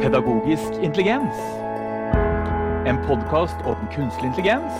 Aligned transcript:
Pedagogisk 0.00 0.78
intelligens. 0.82 1.36
En 2.88 2.96
podkast 3.04 3.58
om 3.68 3.80
kunstig 3.92 4.30
intelligens 4.30 4.78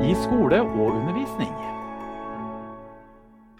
i 0.00 0.14
skole 0.16 0.62
og 0.62 0.94
undervisning. 0.94 1.50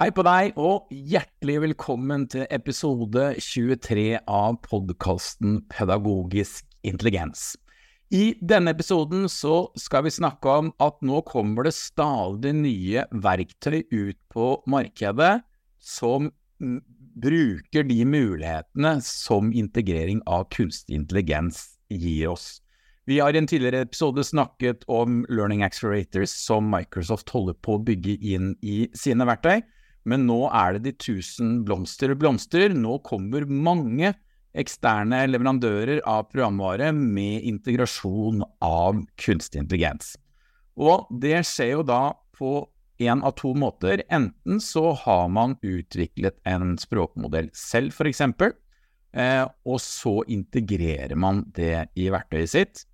Hei 0.01 0.09
på 0.17 0.25
deg, 0.25 0.57
og 0.57 0.89
hjertelig 0.89 1.59
velkommen 1.67 2.25
til 2.33 2.47
episode 2.49 3.27
23 3.45 4.07
av 4.25 4.57
podkasten 4.65 5.59
Pedagogisk 5.69 6.65
intelligens. 6.81 7.59
I 8.09 8.33
denne 8.41 8.73
episoden 8.73 9.29
så 9.29 9.67
skal 9.77 10.07
vi 10.09 10.15
snakke 10.17 10.49
om 10.63 10.73
at 10.81 10.97
nå 11.05 11.21
kommer 11.29 11.69
det 11.69 11.75
stadig 11.77 12.55
nye 12.57 13.05
verktøy 13.13 13.83
ut 13.93 14.17
på 14.33 14.49
markedet 14.65 15.35
som 15.77 16.33
bruker 17.15 17.87
de 17.87 18.01
mulighetene 18.05 18.99
som 19.05 19.53
integrering 19.53 20.23
av 20.27 20.49
kunstig 20.55 20.97
intelligens 20.99 21.79
gir 21.91 22.33
oss. 22.33 22.61
Vi 23.07 23.19
har 23.21 23.35
i 23.35 23.39
en 23.39 23.47
tidligere 23.47 23.85
episode 23.85 24.25
snakket 24.25 24.87
om 24.89 25.23
learning 25.29 25.63
accelerators 25.63 26.33
som 26.33 26.71
Microsoft 26.73 27.29
holder 27.35 27.57
på 27.61 27.77
å 27.77 27.83
bygge 27.85 28.17
inn 28.33 28.55
i 28.65 28.87
sine 28.97 29.27
verktøy, 29.29 29.61
men 30.09 30.25
nå 30.29 30.39
er 30.49 30.77
det 30.77 30.85
de 30.87 30.95
tusen 31.13 31.59
blomster 31.69 32.15
blomstrer. 32.17 32.73
Nå 32.73 32.99
kommer 33.05 33.45
mange 33.45 34.15
eksterne 34.57 35.25
leverandører 35.29 36.01
av 36.09 36.29
programvare 36.31 36.93
med 36.97 37.45
integrasjon 37.49 38.45
av 38.65 39.01
kunstig 39.21 39.65
intelligens. 39.65 40.15
Og 40.81 41.09
det 41.21 41.43
skjer 41.49 41.77
jo 41.77 41.87
da 41.87 42.03
på 42.35 42.57
én 43.05 43.23
av 43.25 43.37
to 43.39 43.53
måter. 43.59 44.03
Enten 44.09 44.61
så 44.61 44.93
har 45.05 45.29
man 45.33 45.57
utviklet 45.63 46.41
en 46.49 46.77
språkmodell 46.81 47.51
selv, 47.57 47.95
f.eks., 47.95 48.21
eh, 48.25 49.45
og 49.45 49.81
så 49.83 50.21
integrerer 50.27 51.17
man 51.17 51.45
det 51.57 51.89
i 51.95 52.11
verktøyet 52.13 52.55
sitt. 52.55 52.85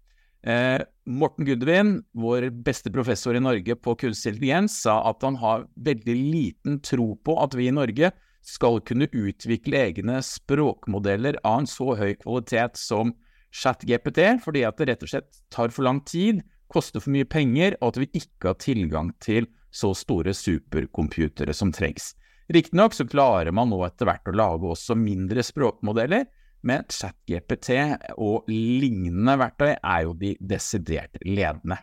Eh, 0.43 0.81
Morten 1.11 1.45
Gudvin, 1.45 1.99
vår 2.17 2.49
beste 2.65 2.93
professor 2.93 3.37
i 3.37 3.43
Norge 3.43 3.77
på 3.77 3.97
kunstig 4.01 4.35
intelligens, 4.35 4.79
sa 4.85 5.01
at 5.11 5.25
han 5.27 5.37
har 5.41 5.67
veldig 5.77 6.17
liten 6.17 6.81
tro 6.85 7.13
på 7.25 7.37
at 7.43 7.57
vi 7.59 7.69
i 7.69 7.75
Norge 7.75 8.13
skal 8.47 8.81
kunne 8.89 9.11
utvikle 9.13 9.83
egne 9.91 10.21
språkmodeller 10.25 11.37
av 11.45 11.63
en 11.63 11.69
så 11.69 11.93
høy 11.99 12.15
kvalitet 12.23 12.79
som 12.81 13.13
ChatGPT, 13.53 14.23
fordi 14.45 14.65
at 14.65 14.79
det 14.79 14.89
rett 14.89 15.05
og 15.05 15.13
slett 15.13 15.43
tar 15.53 15.75
for 15.75 15.85
lang 15.85 16.01
tid, 16.09 16.41
koster 16.71 17.03
for 17.03 17.13
mye 17.13 17.29
penger, 17.29 17.77
og 17.81 17.93
at 17.93 18.01
vi 18.05 18.11
ikke 18.23 18.53
har 18.53 18.61
tilgang 18.63 19.11
til 19.21 19.49
så 19.71 19.93
store 19.97 20.35
supercomputere 20.35 21.55
som 21.57 21.73
trengs. 21.73 22.15
Riktignok 22.51 22.97
så 22.97 23.07
klarer 23.07 23.55
man 23.55 23.71
nå 23.71 23.79
etter 23.87 24.09
hvert 24.09 24.27
å 24.27 24.35
lage 24.35 24.71
også 24.73 24.97
mindre 24.99 25.45
språkmodeller, 25.47 26.27
men 26.67 26.85
ChatGPT 26.91 27.71
og 28.21 28.51
lignende 28.51 29.37
verktøy 29.41 29.73
er 29.77 30.03
jo 30.05 30.17
de 30.19 30.35
desidert 30.41 31.17
ledende. 31.25 31.79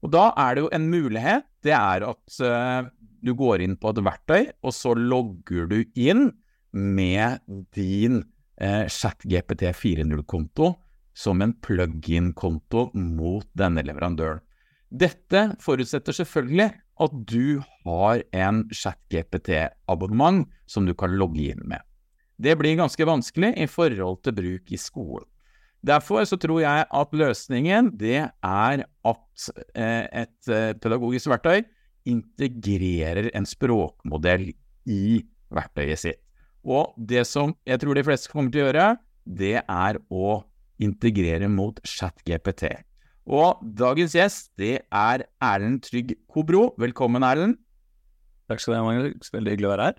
Og 0.00 0.12
da 0.14 0.30
er 0.40 0.56
det 0.56 0.64
jo 0.64 0.72
en 0.72 0.88
mulighet, 0.88 1.46
det 1.62 1.76
er 1.76 2.06
at 2.08 2.40
uh, 2.40 2.88
du 3.20 3.34
går 3.36 3.66
inn 3.66 3.76
på 3.76 3.92
et 3.92 4.02
verktøy, 4.06 4.46
og 4.64 4.72
så 4.74 4.96
logger 4.96 5.68
du 5.68 5.82
inn 6.00 6.30
med 6.72 7.44
din 7.76 8.22
uh, 8.62 8.86
ChatGPT 8.88 9.68
4.0-konto 9.76 10.72
som 11.12 11.42
en 11.44 11.52
plug-in-konto 11.52 12.88
mot 12.96 13.44
denne 13.58 13.84
leverandøren. 13.84 14.40
Dette 14.90 15.52
forutsetter 15.62 16.16
selvfølgelig 16.16 16.72
at 17.00 17.14
du 17.28 17.62
har 17.84 18.22
en 18.36 18.64
ChatGPT-abonnement 18.74 20.46
som 20.70 20.86
du 20.86 20.94
kan 20.94 21.16
logge 21.16 21.50
inn 21.52 21.62
med. 21.64 21.80
Det 22.40 22.56
blir 22.60 22.78
ganske 22.78 23.04
vanskelig 23.04 23.52
i 23.60 23.68
forhold 23.68 24.22
til 24.24 24.36
bruk 24.36 24.72
i 24.72 24.80
skolen. 24.80 25.26
Derfor 25.80 26.26
så 26.28 26.36
tror 26.36 26.60
jeg 26.60 26.84
at 26.92 27.12
løsningen 27.16 27.94
det 28.00 28.18
er 28.28 28.82
at 28.84 29.46
eh, 29.72 30.04
et 30.24 30.50
eh, 30.52 30.72
pedagogisk 30.76 31.30
verktøy 31.32 31.62
integrerer 32.08 33.30
en 33.36 33.48
språkmodell 33.48 34.50
i 34.88 35.04
verktøyet 35.52 36.02
sitt. 36.02 36.20
Og 36.64 36.92
det 36.96 37.24
som 37.28 37.54
jeg 37.68 37.80
tror 37.80 37.96
de 37.96 38.04
fleste 38.04 38.28
kommer 38.32 38.52
til 38.52 38.66
å 38.66 38.68
gjøre, 38.68 38.88
det 39.24 39.56
er 39.62 40.00
å 40.12 40.42
integrere 40.80 41.48
mot 41.48 41.80
ChatGPT. 41.84 42.68
Og 43.28 43.60
dagens 43.76 44.14
gjest, 44.16 44.52
det 44.56 44.80
er 44.88 45.26
Erlend 45.44 45.82
Trygg 45.84 46.14
Kobro. 46.32 46.70
Velkommen, 46.80 47.24
Erlend. 47.26 47.58
Takk 48.48 48.62
skal 48.62 48.74
du 48.74 48.78
ha, 48.78 48.86
Magnus. 48.86 49.32
Veldig 49.34 49.52
hyggelig 49.54 49.68
å 49.68 49.72
være 49.74 49.88
her. 49.90 49.98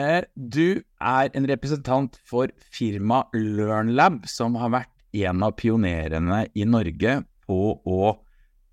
Eh, 0.00 0.24
du 0.36 0.82
er 1.00 1.30
en 1.34 1.48
representant 1.50 2.18
for 2.28 2.52
firmaet 2.70 3.32
LearnLab, 3.34 4.22
som 4.30 4.58
har 4.60 4.74
vært 4.76 4.92
en 5.26 5.42
av 5.42 5.56
pionerene 5.58 6.44
i 6.54 6.66
Norge 6.68 7.16
på 7.48 7.60
å 7.82 8.12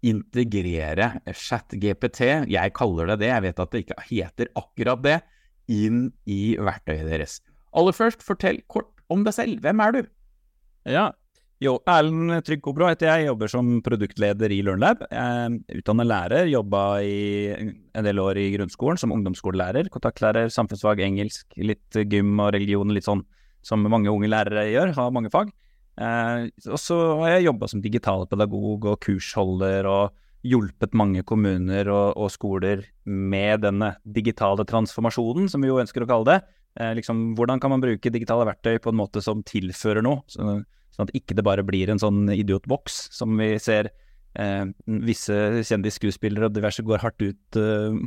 integrere 0.05 1.15
ChatGPT, 1.25 2.21
jeg 2.51 2.73
kaller 2.77 3.09
det 3.11 3.21
det, 3.23 3.31
jeg 3.31 3.45
vet 3.47 3.61
at 3.63 3.71
det 3.73 3.81
ikke 3.83 4.03
heter 4.11 4.51
akkurat 4.59 5.01
det, 5.01 5.17
inn 5.73 6.11
i 6.29 6.55
verktøyet 6.61 7.09
deres. 7.09 7.39
Aller 7.77 7.95
først, 7.95 8.21
fortell 8.23 8.61
kort 8.71 8.91
om 9.11 9.25
deg 9.25 9.35
selv. 9.35 9.63
Hvem 9.65 9.81
er 9.83 9.95
du? 9.95 10.01
Ja, 10.87 11.07
jo, 11.63 11.77
Erlend 11.89 12.35
Trygg 12.45 12.61
Kobro 12.65 12.89
heter 12.89 13.09
jeg, 13.09 13.27
jobber 13.31 13.49
som 13.51 13.69
produktleder 13.85 14.53
i 14.53 14.59
LearnLab. 14.65 15.05
Utdannet 15.79 16.09
lærer, 16.09 16.49
jobba 16.51 16.83
i 17.01 17.17
en 17.57 18.05
del 18.05 18.21
år 18.21 18.37
i 18.41 18.51
grunnskolen 18.53 18.99
som 19.01 19.15
ungdomsskolelærer. 19.15 19.89
Kontaktlærer, 19.93 20.51
samfunnsfag, 20.53 21.01
engelsk, 21.07 21.47
litt 21.57 21.97
gym 22.11 22.35
og 22.43 22.53
religion, 22.53 22.93
litt 22.93 23.07
sånn 23.07 23.25
som 23.65 23.83
mange 23.89 24.11
unge 24.13 24.29
lærere 24.29 24.67
gjør, 24.69 24.93
har 24.99 25.15
mange 25.15 25.31
fag. 25.33 25.49
Eh, 25.97 26.45
og 26.69 26.77
så 26.77 26.97
har 27.23 27.35
jeg 27.35 27.47
jobba 27.47 27.69
som 27.71 27.81
digitalpedagog 27.81 28.85
og 28.91 28.99
kursholder 29.01 29.89
og 29.89 30.15
hjulpet 30.47 30.93
mange 30.95 31.23
kommuner 31.27 31.89
og, 31.89 32.13
og, 32.13 32.29
skoler 32.31 32.85
med 33.09 33.65
denne 33.65 33.95
digitale 34.05 34.63
transformasjonen, 34.69 35.49
som 35.49 35.63
vi 35.63 35.71
jo 35.71 35.81
ønsker 35.81 36.05
å 36.05 36.09
kalle 36.09 36.29
det. 36.29 36.39
Eh, 36.77 36.93
liksom, 36.99 37.31
hvordan 37.37 37.61
kan 37.63 37.73
man 37.73 37.83
bruke 37.83 38.13
digitale 38.13 38.45
verktøy 38.47 38.77
på 38.83 38.93
en 38.93 38.99
måte 39.01 39.23
som 39.25 39.41
tilfører 39.41 40.05
noe? 40.05 40.21
Så, 40.29 40.59
Sånn 40.97 41.07
at 41.07 41.15
ikke 41.17 41.37
det 41.37 41.45
bare 41.45 41.65
blir 41.65 41.91
en 41.93 42.01
sånn 42.01 42.25
idiotboks 42.33 43.07
som 43.13 43.37
vi 43.37 43.53
ser 43.61 43.91
eh, 44.33 44.65
visse 45.05 45.37
kjendisskuespillere 45.69 46.49
og 46.49 46.55
diverse 46.57 46.85
går 46.85 47.03
hardt 47.03 47.21
ut 47.21 47.59
eh, 47.61 47.99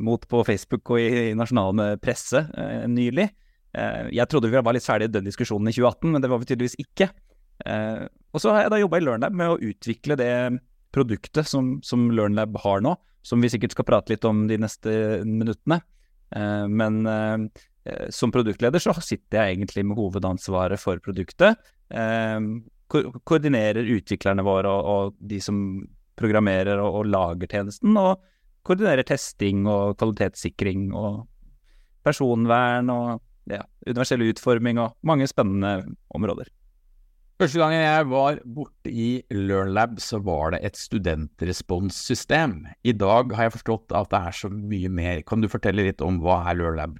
mot 0.00 0.24
på 0.28 0.40
Facebook 0.48 0.94
og 0.94 1.02
i, 1.02 1.10
i 1.30 1.36
nasjonal 1.36 2.00
presse 2.00 2.46
eh, 2.56 2.88
nylig. 2.88 3.28
Eh, 3.76 4.08
jeg 4.16 4.26
trodde 4.30 4.50
vi 4.50 4.60
var 4.60 4.74
litt 4.74 4.86
ferdig 4.86 5.10
i 5.10 5.14
den 5.18 5.28
diskusjonen 5.28 5.70
i 5.70 5.74
2018, 5.76 6.10
men 6.10 6.22
det 6.24 6.30
var 6.30 6.42
vi 6.42 6.50
tydeligvis 6.50 6.78
ikke. 6.82 7.10
Eh, 7.66 8.04
og 8.32 8.42
så 8.42 8.54
har 8.54 8.66
jeg 8.66 8.74
da 8.74 8.82
jobba 8.82 8.98
i 8.98 9.04
LearnLab 9.06 9.36
med 9.36 9.52
å 9.52 9.60
utvikle 9.70 10.16
det 10.18 10.32
produktet 10.94 11.46
som, 11.46 11.76
som 11.86 12.08
LearnLab 12.10 12.58
har 12.64 12.82
nå, 12.84 12.96
som 13.26 13.42
vi 13.42 13.50
sikkert 13.52 13.76
skal 13.76 13.86
prate 13.86 14.14
litt 14.14 14.26
om 14.26 14.46
de 14.50 14.58
neste 14.58 14.92
minuttene. 15.26 15.80
Eh, 16.34 16.64
men 16.70 17.50
som 18.12 18.28
produktleder 18.30 18.82
så 18.82 18.92
sitter 19.00 19.38
jeg 19.38 19.54
egentlig 19.54 19.82
med 19.88 19.96
hovedansvaret 19.96 20.78
for 20.78 21.00
produktet. 21.02 21.56
Eh, 21.90 22.38
ko 22.90 23.02
koordinerer 23.22 23.86
utviklerne 23.96 24.44
våre 24.46 24.70
og, 24.70 24.90
og, 24.90 25.18
de 25.20 25.40
som 25.42 25.58
programmerer 26.20 26.80
og, 26.82 27.00
og, 27.00 27.10
lager 27.10 27.50
tjenesten, 27.50 27.96
og 27.96 28.20
koordinerer 28.66 29.06
testing 29.06 29.66
og 29.70 29.96
kvalitetssikring 30.00 30.90
og 30.92 31.24
personvern 32.04 32.90
og 32.92 33.20
ja, 33.50 33.62
universell 33.86 34.24
utforming 34.28 34.80
og 34.82 34.96
mange 35.06 35.28
spennende 35.30 35.94
områder. 36.16 36.50
Første 37.40 37.56
gangen 37.56 37.80
jeg 37.80 38.08
var 38.10 38.40
borte 38.44 38.90
i 38.92 39.22
LearnLab, 39.32 39.94
så 40.04 40.18
var 40.20 40.52
det 40.52 40.58
et 40.68 40.76
studentresponssystem. 40.76 42.66
I 42.84 42.92
dag 42.92 43.32
har 43.32 43.48
jeg 43.48 43.54
forstått 43.54 43.94
at 43.96 44.10
det 44.12 44.20
er 44.28 44.36
så 44.36 44.50
mye 44.52 44.90
mer. 44.92 45.22
Kan 45.24 45.40
du 45.40 45.48
fortelle 45.48 45.86
litt 45.86 46.04
om 46.04 46.18
hva 46.20 46.42
er 46.50 46.58
LearnLab? 46.60 46.98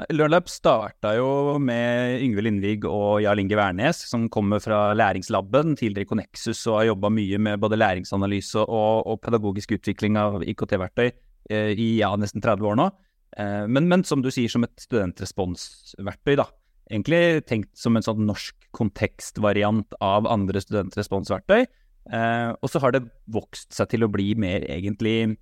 LearnLab 0.00 0.48
starta 0.48 1.12
jo 1.18 1.58
med 1.60 2.22
Yngve 2.24 2.44
Lindvig 2.46 2.86
og 2.88 3.20
Jarl 3.24 3.42
Inge 3.42 3.58
Wærnes, 3.58 4.00
som 4.08 4.24
kommer 4.32 4.62
fra 4.62 4.94
Læringslaben, 4.96 5.76
tidligere 5.76 6.08
Connexus, 6.08 6.62
og 6.70 6.78
har 6.78 6.88
jobba 6.92 7.10
mye 7.12 7.40
med 7.42 7.60
både 7.60 7.78
læringsanalyse 7.80 8.64
og, 8.64 9.04
og 9.06 9.20
pedagogisk 9.24 9.76
utvikling 9.76 10.16
av 10.20 10.40
IKT-verktøy 10.48 11.10
eh, 11.10 11.72
i 11.76 11.88
ja, 12.00 12.12
nesten 12.16 12.44
30 12.44 12.72
år 12.72 12.80
nå. 12.80 12.88
Eh, 13.36 13.68
men, 13.68 13.88
men, 13.90 14.04
som 14.08 14.24
du 14.24 14.30
sier, 14.32 14.50
som 14.52 14.64
et 14.66 14.74
studentresponsverktøy, 14.80 16.34
da. 16.40 16.48
Egentlig 16.92 17.44
tenkt 17.48 17.72
som 17.78 17.96
en 17.96 18.04
sånn 18.04 18.24
norsk 18.28 18.56
kontekstvariant 18.76 19.96
av 20.02 20.26
andre 20.30 20.60
studentresponsverktøy. 20.64 21.66
Eh, 22.12 22.50
og 22.56 22.72
så 22.72 22.80
har 22.82 22.96
det 22.96 23.04
vokst 23.32 23.76
seg 23.76 23.92
til 23.92 24.08
å 24.08 24.10
bli 24.12 24.32
mer 24.40 24.64
egentlig 24.72 25.36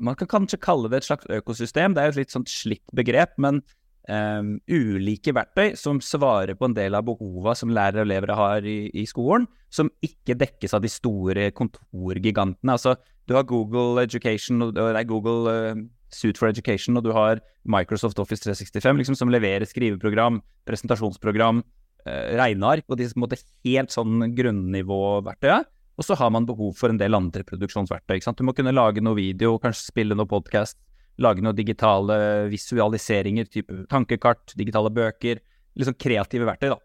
man 0.00 0.16
kan 0.18 0.30
kanskje 0.30 0.60
kalle 0.62 0.90
det 0.90 1.02
et 1.02 1.08
slags 1.10 1.28
økosystem. 1.30 1.94
Det 1.94 2.02
er 2.02 2.10
jo 2.10 2.16
et 2.16 2.20
litt 2.22 2.34
sånt 2.34 2.50
slitt 2.52 2.94
begrep, 2.96 3.34
men 3.42 3.60
um, 4.08 4.54
ulike 4.70 5.34
verktøy 5.36 5.74
som 5.78 6.00
svarer 6.04 6.56
på 6.58 6.68
en 6.68 6.76
del 6.76 6.96
av 6.98 7.06
behova 7.06 7.54
som 7.58 7.72
lærere 7.74 8.02
og 8.02 8.08
elever 8.08 8.34
har 8.38 8.68
i, 8.68 8.86
i, 8.94 9.06
skolen, 9.08 9.48
som 9.72 9.90
ikke 10.04 10.38
dekkes 10.40 10.76
av 10.76 10.84
de 10.84 10.90
store 10.92 11.50
kontorgigantene. 11.56 12.76
Altså, 12.76 12.96
du 13.28 13.36
har 13.36 13.46
Google 13.48 14.02
Education, 14.02 14.62
nei, 14.72 15.04
Google 15.08 15.52
uh, 15.52 15.84
Suit 16.12 16.38
for 16.38 16.50
Education, 16.52 16.98
og 16.98 17.06
du 17.06 17.12
har 17.16 17.40
Microsoft 17.64 18.20
Office 18.22 18.44
365, 18.44 18.98
liksom, 19.00 19.18
som 19.18 19.32
leverer 19.32 19.68
skriveprogram, 19.68 20.42
presentasjonsprogram, 20.68 21.62
eh, 22.04 22.34
regneark 22.36 22.84
og 22.84 22.98
på 22.98 23.06
en 23.06 23.22
måte 23.22 23.38
helt 23.64 23.94
sånn 23.94 24.26
grunnivåverktøyet. 24.36 25.70
Og 26.02 26.06
så 26.08 26.16
har 26.18 26.32
man 26.34 26.48
behov 26.48 26.74
for 26.74 26.90
en 26.90 26.98
del 26.98 27.14
andre 27.14 27.44
produksjonsverktøy. 27.46 28.16
ikke 28.16 28.26
sant? 28.26 28.40
Du 28.40 28.48
må 28.48 28.56
kunne 28.58 28.74
lage 28.74 29.02
noe 29.04 29.14
video, 29.14 29.54
kanskje 29.62 29.92
spille 29.92 30.16
noe 30.18 30.26
podkast, 30.26 30.74
lage 31.22 31.44
noen 31.44 31.54
digitale 31.54 32.16
visualiseringer, 32.50 33.46
type 33.46 33.84
tankekart, 33.92 34.56
digitale 34.58 34.90
bøker. 34.90 35.38
Sånn 35.78 35.94
kreative 36.02 36.48
verktøy, 36.48 36.72
da. 36.74 36.80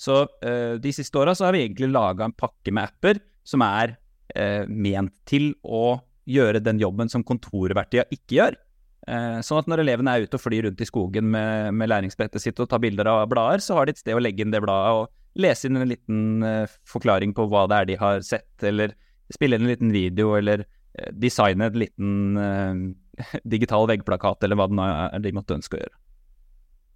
Så 0.00 0.22
uh, 0.24 0.80
de 0.80 0.92
siste 0.96 1.20
åra 1.20 1.36
så 1.36 1.46
har 1.46 1.52
vi 1.54 1.66
egentlig 1.66 1.92
laga 1.92 2.24
en 2.24 2.32
pakke 2.32 2.72
med 2.72 2.88
apper 2.88 3.20
som 3.44 3.60
er 3.66 3.92
uh, 4.38 4.64
ment 4.66 5.12
til 5.28 5.52
å 5.62 6.00
gjøre 6.24 6.62
den 6.64 6.80
jobben 6.80 7.12
som 7.12 7.26
kontorverktøya 7.28 8.08
ikke 8.08 8.38
gjør. 8.38 8.56
Uh, 9.04 9.42
sånn 9.44 9.60
at 9.60 9.68
når 9.68 9.84
elevene 9.84 10.16
er 10.16 10.24
ute 10.24 10.40
og 10.40 10.46
flyr 10.46 10.70
rundt 10.70 10.80
i 10.80 10.88
skogen 10.88 11.28
med, 11.34 11.74
med 11.76 11.92
læringsbrettet 11.92 12.40
sitt 12.40 12.62
og 12.62 12.72
tar 12.72 12.80
bilder 12.80 13.10
av 13.12 13.26
blader, 13.28 13.60
så 13.60 13.76
har 13.76 13.84
de 13.84 13.92
et 13.92 14.00
sted 14.00 14.16
å 14.16 14.22
legge 14.22 14.46
inn 14.46 14.54
det 14.54 14.64
bladet 14.64 15.02
og 15.02 15.12
lese 15.38 15.68
inn 15.68 15.80
en 15.80 15.90
liten 15.90 16.44
uh, 16.44 16.76
forklaring 16.88 17.32
på 17.36 17.46
hva 17.50 17.66
det 17.70 17.78
er 17.78 17.90
de 17.90 17.98
har 18.00 18.22
sett, 18.26 18.52
eller 18.62 18.96
spille 19.32 19.56
inn 19.56 19.66
en 19.66 19.72
liten 19.72 19.94
video, 19.94 20.34
eller 20.38 20.64
uh, 20.66 21.10
designe 21.16 21.70
en 21.70 21.80
liten 21.84 22.38
uh, 22.38 23.32
digital 23.56 23.88
veggplakat, 23.90 24.44
eller 24.44 24.60
hva 24.60 24.68
det 24.68 24.88
er 24.88 25.26
de 25.26 25.36
måtte 25.36 25.58
ønske 25.58 25.78
å 25.78 25.84
gjøre. 25.84 25.98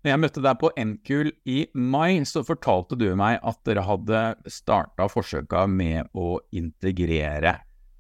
Når 0.07 0.13
jeg 0.13 0.23
møtte 0.23 0.43
deg 0.45 0.59
på 0.61 0.69
NKUL 0.79 1.29
i 1.51 1.61
mai, 1.75 2.21
så 2.31 2.45
fortalte 2.47 2.95
du 2.95 3.09
meg 3.19 3.41
at 3.43 3.57
dere 3.67 3.83
hadde 3.83 4.21
starta 4.55 5.09
forsøka 5.11 5.65
med 5.67 6.13
å 6.15 6.37
integrere 6.55 7.57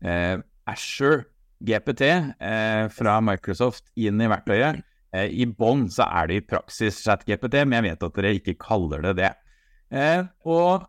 eh, 0.07 0.37
Asher 0.71 1.25
GPT 1.67 2.05
eh, 2.07 2.85
fra 2.95 3.17
Microsoft 3.25 3.89
inn 3.99 4.23
i 4.23 4.29
verktøyet. 4.31 4.85
Eh, 5.17 5.33
I 5.35 5.49
bånn 5.51 5.89
så 5.91 6.07
er 6.07 6.31
det 6.31 6.39
i 6.39 6.47
praksis 6.47 7.01
ChatGPT, 7.03 7.65
men 7.65 7.81
jeg 7.81 7.89
vet 7.89 8.07
at 8.07 8.21
dere 8.21 8.35
ikke 8.39 8.59
kaller 8.69 9.03
det 9.09 9.17
det. 9.25 9.33
Eh, 9.91 10.27
og 10.47 10.87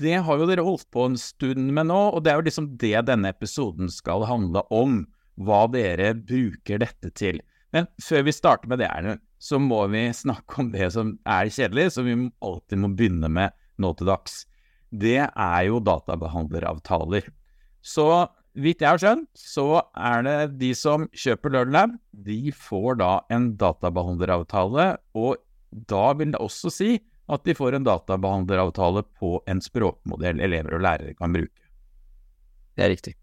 det 0.00 0.16
har 0.26 0.40
jo 0.40 0.46
dere 0.48 0.64
holdt 0.66 0.86
på 0.94 1.06
en 1.08 1.18
stund 1.20 1.70
med 1.74 1.88
nå, 1.90 2.00
og 2.16 2.24
det 2.24 2.32
er 2.32 2.40
jo 2.40 2.46
liksom 2.48 2.70
det 2.80 2.96
denne 3.08 3.30
episoden 3.30 3.90
skal 3.92 4.26
handle 4.28 4.64
om. 4.74 5.04
Hva 5.34 5.64
dere 5.66 6.12
bruker 6.14 6.78
dette 6.78 7.10
til. 7.18 7.40
Men 7.74 7.88
før 7.98 8.22
vi 8.28 8.34
starter 8.34 8.70
med 8.70 8.78
det, 8.78 8.86
Erlend, 8.86 9.22
så 9.42 9.58
må 9.58 9.80
vi 9.90 10.06
snakke 10.14 10.60
om 10.62 10.68
det 10.70 10.92
som 10.94 11.16
er 11.26 11.50
kjedelig, 11.50 11.88
som 11.96 12.06
vi 12.06 12.14
alltid 12.38 12.80
må 12.80 12.92
begynne 12.94 13.30
med 13.34 13.54
nå 13.82 13.90
til 13.98 14.08
dags. 14.12 14.44
Det 14.94 15.18
er 15.26 15.62
jo 15.66 15.80
databehandleravtaler. 15.82 17.26
Så 17.82 18.06
vidt 18.54 18.84
jeg 18.84 18.94
har 18.94 19.02
skjønt, 19.02 19.26
så 19.34 19.82
er 19.98 20.22
det 20.22 20.36
de 20.60 20.70
som 20.78 21.08
kjøper 21.10 21.56
LearnLab, 21.56 21.98
de 22.14 22.54
får 22.54 23.00
da 23.02 23.10
en 23.34 23.50
databehandleravtale, 23.58 24.86
og 25.18 25.42
da 25.90 26.04
vil 26.14 26.30
det 26.36 26.40
også 26.40 26.70
si 26.70 26.92
at 27.32 27.44
de 27.44 27.54
får 27.56 27.76
en 27.76 27.86
databehandleravtale 27.86 29.04
på 29.18 29.38
en 29.48 29.60
språkmodell 29.64 30.42
elever 30.44 30.76
og 30.76 30.84
lærere 30.84 31.14
kan 31.16 31.32
bruke. 31.32 31.68
Det 32.74 32.84
er 32.84 32.92
riktig. 32.92 33.14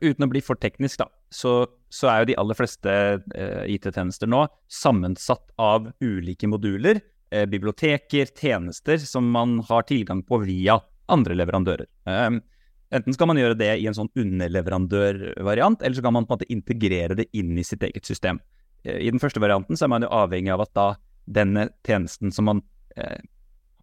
Uten 0.00 0.24
å 0.24 0.30
bli 0.30 0.40
for 0.44 0.56
teknisk, 0.56 1.02
da, 1.02 1.08
så, 1.34 1.66
så 1.92 2.08
er 2.08 2.22
jo 2.22 2.28
de 2.30 2.36
aller 2.40 2.56
fleste 2.56 2.92
eh, 3.34 3.64
IT-tjenester 3.74 4.30
nå 4.30 4.46
sammensatt 4.72 5.50
av 5.60 5.90
ulike 6.00 6.48
moduler, 6.48 7.02
eh, 7.34 7.44
biblioteker, 7.50 8.30
tjenester 8.38 9.02
som 9.02 9.28
man 9.34 9.58
har 9.68 9.84
tilgang 9.90 10.22
på 10.24 10.40
via 10.46 10.78
andre 11.12 11.36
leverandører. 11.36 11.90
Eh, 12.08 12.40
Enten 12.92 13.14
skal 13.16 13.30
man 13.30 13.38
gjøre 13.40 13.56
det 13.56 13.70
i 13.80 13.86
en 13.88 13.96
sånn 13.96 14.10
underleverandørvariant, 14.20 15.80
eller 15.80 15.96
så 15.96 16.04
kan 16.04 16.12
man 16.12 16.26
på 16.28 16.34
en 16.34 16.40
måte 16.42 16.52
integrere 16.52 17.16
det 17.16 17.24
inn 17.32 17.56
i 17.56 17.64
sitt 17.64 17.84
eget 17.86 18.08
system. 18.08 18.40
Eh, 18.84 18.98
I 19.06 19.12
den 19.12 19.22
første 19.22 19.40
varianten 19.40 19.78
så 19.78 19.86
er 19.86 19.92
man 19.94 20.04
jo 20.04 20.12
avhengig 20.12 20.52
av 20.52 20.64
at 20.66 20.74
da 20.76 20.86
denne 21.24 21.68
tjenesten 21.86 22.32
som 22.34 22.48
man 22.48 22.62
eh, 22.96 23.20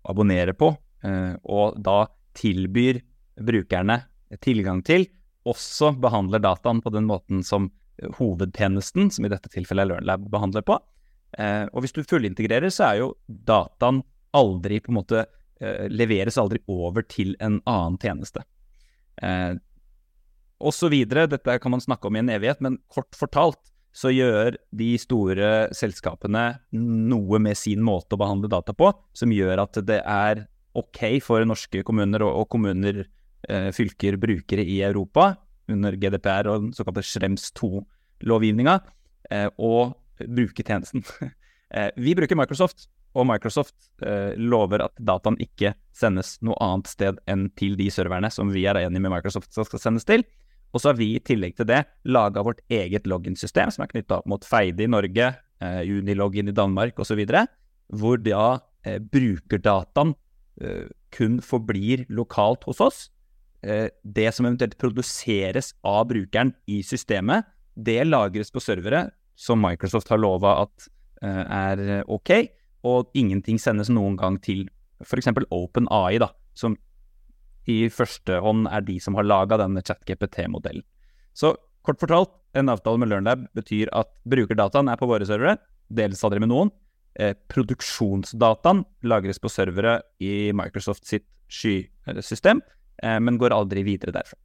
abonnerer 0.10 0.56
på, 0.58 0.74
eh, 1.04 1.36
og 1.44 1.80
da 1.84 2.04
tilbyr 2.38 3.02
brukerne 3.40 4.02
tilgang 4.44 4.84
til, 4.86 5.08
også 5.50 5.94
behandler 6.02 6.42
dataen 6.44 6.82
på 6.84 6.92
den 6.94 7.08
måten 7.10 7.44
som 7.46 7.70
eh, 8.02 8.10
hovedtjenesten, 8.20 9.10
som 9.14 9.26
i 9.26 9.32
dette 9.32 9.52
tilfellet 9.54 9.90
LearnLab, 9.90 10.28
behandler 10.32 10.66
på. 10.68 10.78
Eh, 11.38 11.66
og 11.72 11.84
hvis 11.84 11.96
du 11.96 12.04
fullintegrerer, 12.04 12.72
så 12.74 12.92
er 12.92 13.02
jo 13.04 13.12
dataen 13.28 14.04
aldri 14.36 14.80
på 14.84 14.92
en 14.94 15.00
måte 15.00 15.24
eh, 15.24 15.88
leveres 15.90 16.38
aldri 16.42 16.62
over 16.70 17.06
til 17.10 17.36
en 17.40 17.60
annen 17.70 17.98
tjeneste 18.02 18.44
eh, 19.22 19.56
videre, 20.92 21.28
Dette 21.28 21.58
kan 21.60 21.72
man 21.72 21.82
snakke 21.82 22.08
om 22.08 22.16
i 22.16 22.20
en 22.20 22.30
evighet, 22.30 22.62
men 22.62 22.78
kort 22.92 23.16
fortalt 23.16 23.69
så 23.96 24.12
gjør 24.14 24.58
de 24.76 24.90
store 25.02 25.70
selskapene 25.76 26.44
noe 26.78 27.40
med 27.42 27.58
sin 27.58 27.82
måte 27.86 28.16
å 28.16 28.22
behandle 28.22 28.52
data 28.52 28.76
på, 28.78 28.92
som 29.18 29.34
gjør 29.34 29.64
at 29.66 29.80
det 29.86 30.02
er 30.04 30.46
ok 30.78 31.02
for 31.26 31.46
norske 31.48 31.82
kommuner 31.86 32.24
og, 32.28 32.46
kommuner, 32.52 33.04
eh, 33.50 33.70
fylker, 33.76 34.20
brukere 34.22 34.64
i 34.64 34.82
Europa 34.86 35.34
under 35.70 35.98
GDPR 35.98 36.50
og 36.52 36.68
den 36.68 36.76
såkalte 36.78 37.04
Schrems 37.06 37.50
2-lovgivninga, 37.58 38.80
eh, 39.32 39.50
å 39.58 39.92
bruke 40.20 40.64
tjenesten. 40.64 41.04
eh, 41.74 41.90
vi 41.98 42.16
bruker 42.18 42.38
Microsoft, 42.38 42.88
og 43.18 43.26
Microsoft 43.26 43.74
lover 44.38 44.84
at 44.86 45.00
dataen 45.02 45.34
ikke 45.42 45.72
sendes 45.98 46.36
noe 46.46 46.54
annet 46.62 46.92
sted 46.92 47.18
enn 47.26 47.48
til 47.58 47.74
de 47.76 47.88
serverne 47.90 48.30
som 48.30 48.52
vi 48.54 48.68
er 48.70 48.78
enige 48.84 49.02
med 49.02 49.16
Microsoft 49.16 49.50
skal 49.50 49.82
sendes 49.82 50.06
til. 50.06 50.22
Og 50.74 50.82
så 50.82 50.92
har 50.92 51.00
vi 51.00 51.14
i 51.16 51.22
tillegg 51.26 51.56
til 51.58 51.68
det 51.70 51.84
laga 52.06 52.44
vårt 52.46 52.62
eget 52.70 53.08
login-system, 53.10 53.72
som 53.74 53.84
er 53.84 53.92
knytta 53.92 54.20
opp 54.20 54.30
mot 54.30 54.46
Feide 54.46 54.86
i 54.86 54.90
Norge, 54.92 55.32
eh, 55.62 55.82
Unilogin 55.90 56.52
i 56.52 56.56
Danmark 56.56 57.00
osv., 57.02 57.24
hvor 57.90 58.20
da 58.22 58.60
eh, 58.86 59.00
brukerdataen 59.02 60.14
eh, 60.62 60.90
kun 61.16 61.40
forblir 61.42 62.06
lokalt 62.14 62.68
hos 62.70 62.82
oss. 62.86 63.00
Eh, 63.66 63.90
det 64.04 64.30
som 64.36 64.46
eventuelt 64.46 64.78
produseres 64.80 65.74
av 65.84 66.06
brukeren 66.12 66.54
i 66.70 66.84
systemet, 66.86 67.48
det 67.76 68.04
lagres 68.06 68.54
på 68.54 68.62
servere 68.62 69.08
som 69.40 69.62
Microsoft 69.64 70.12
har 70.12 70.22
lova 70.22 70.60
at 70.68 70.90
eh, 71.24 71.44
er 71.44 72.04
ok 72.08 72.36
og 72.88 73.10
ingenting 73.18 73.60
sendes 73.60 73.90
noen 73.92 74.16
gang 74.20 74.38
til 74.44 74.68
f.eks. 75.04 75.32
OpenAI, 75.52 76.20
da, 76.22 76.30
som 76.56 76.76
i 77.70 77.88
første 77.94 78.40
hånd 78.44 78.68
er 78.72 78.86
de 78.86 78.98
som 79.04 79.18
har 79.20 79.28
laga 79.28 79.60
denne 79.62 79.84
ChatGPT-modellen. 79.86 80.86
Så 81.34 81.56
kort 81.86 82.02
fortalt, 82.02 82.36
en 82.58 82.72
avtale 82.72 82.98
med 82.98 83.12
LearnLab 83.12 83.46
betyr 83.58 83.92
at 83.94 84.10
brukerdataen 84.30 84.90
er 84.90 84.98
på 84.98 85.10
våre 85.10 85.28
servere, 85.28 85.60
deles 85.94 86.24
aldri 86.26 86.42
med 86.42 86.50
noen. 86.52 86.72
Eh, 87.20 87.36
produksjonsdataen 87.52 88.84
lagres 89.10 89.42
på 89.42 89.52
servere 89.52 90.00
i 90.24 90.52
Microsoft 90.56 91.06
sitt 91.10 91.28
skysystem, 91.50 92.62
eh, 93.04 93.20
men 93.20 93.38
går 93.42 93.54
aldri 93.54 93.84
videre 93.86 94.16
derfra. 94.16 94.40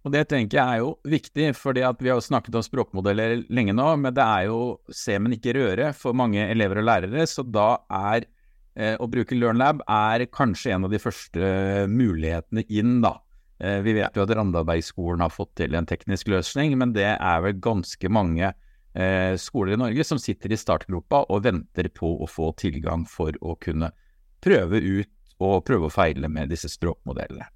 Og 0.00 0.14
det 0.14 0.30
tenker 0.30 0.56
jeg 0.56 0.64
er 0.64 0.80
jo 0.80 0.92
viktig, 1.12 1.50
fordi 1.58 1.82
vi 2.00 2.08
har 2.08 2.16
jo 2.16 2.24
snakket 2.24 2.56
om 2.56 2.64
språkmodeller 2.64 3.42
lenge 3.52 3.74
nå, 3.76 3.88
men 4.00 4.14
det 4.16 4.24
er 4.24 4.46
jo 4.48 4.60
se, 4.88 5.18
men 5.20 5.36
ikke 5.36 5.52
røre 5.58 5.90
for 5.96 6.16
mange 6.16 6.46
elever 6.48 6.80
og 6.80 6.88
lærere. 6.88 7.26
Så 7.28 7.44
da 7.44 7.74
er 7.84 8.24
eh, 8.24 8.28
å 8.76 9.06
bruke 9.10 9.34
LearnLab 9.34 9.80
er 9.90 10.22
kanskje 10.30 10.70
en 10.76 10.86
av 10.86 10.92
de 10.92 11.00
første 11.02 11.48
mulighetene 11.90 12.62
inn, 12.70 13.00
da. 13.02 13.16
Eh, 13.60 13.80
vi 13.84 13.92
vet 13.92 14.16
jo 14.16 14.24
at 14.24 14.32
Randabergskolen 14.32 15.20
har 15.20 15.32
fått 15.32 15.52
til 15.60 15.76
en 15.76 15.88
teknisk 15.88 16.30
løsning, 16.32 16.72
men 16.80 16.94
det 16.96 17.10
er 17.12 17.42
vel 17.44 17.58
ganske 17.60 18.08
mange 18.12 18.46
eh, 18.48 19.34
skoler 19.36 19.76
i 19.76 19.80
Norge 19.82 20.06
som 20.06 20.20
sitter 20.20 20.54
i 20.54 20.58
startgropa 20.60 21.26
og 21.28 21.44
venter 21.44 21.90
på 21.92 22.14
å 22.24 22.28
få 22.28 22.54
tilgang 22.60 23.04
for 23.08 23.36
å 23.44 23.58
kunne 23.60 23.92
prøve 24.40 24.80
ut 24.80 25.12
og 25.44 25.64
prøve 25.68 25.88
å 25.88 25.92
feile 25.92 26.30
med 26.32 26.48
disse 26.52 26.70
språkmodellene. 26.72 27.48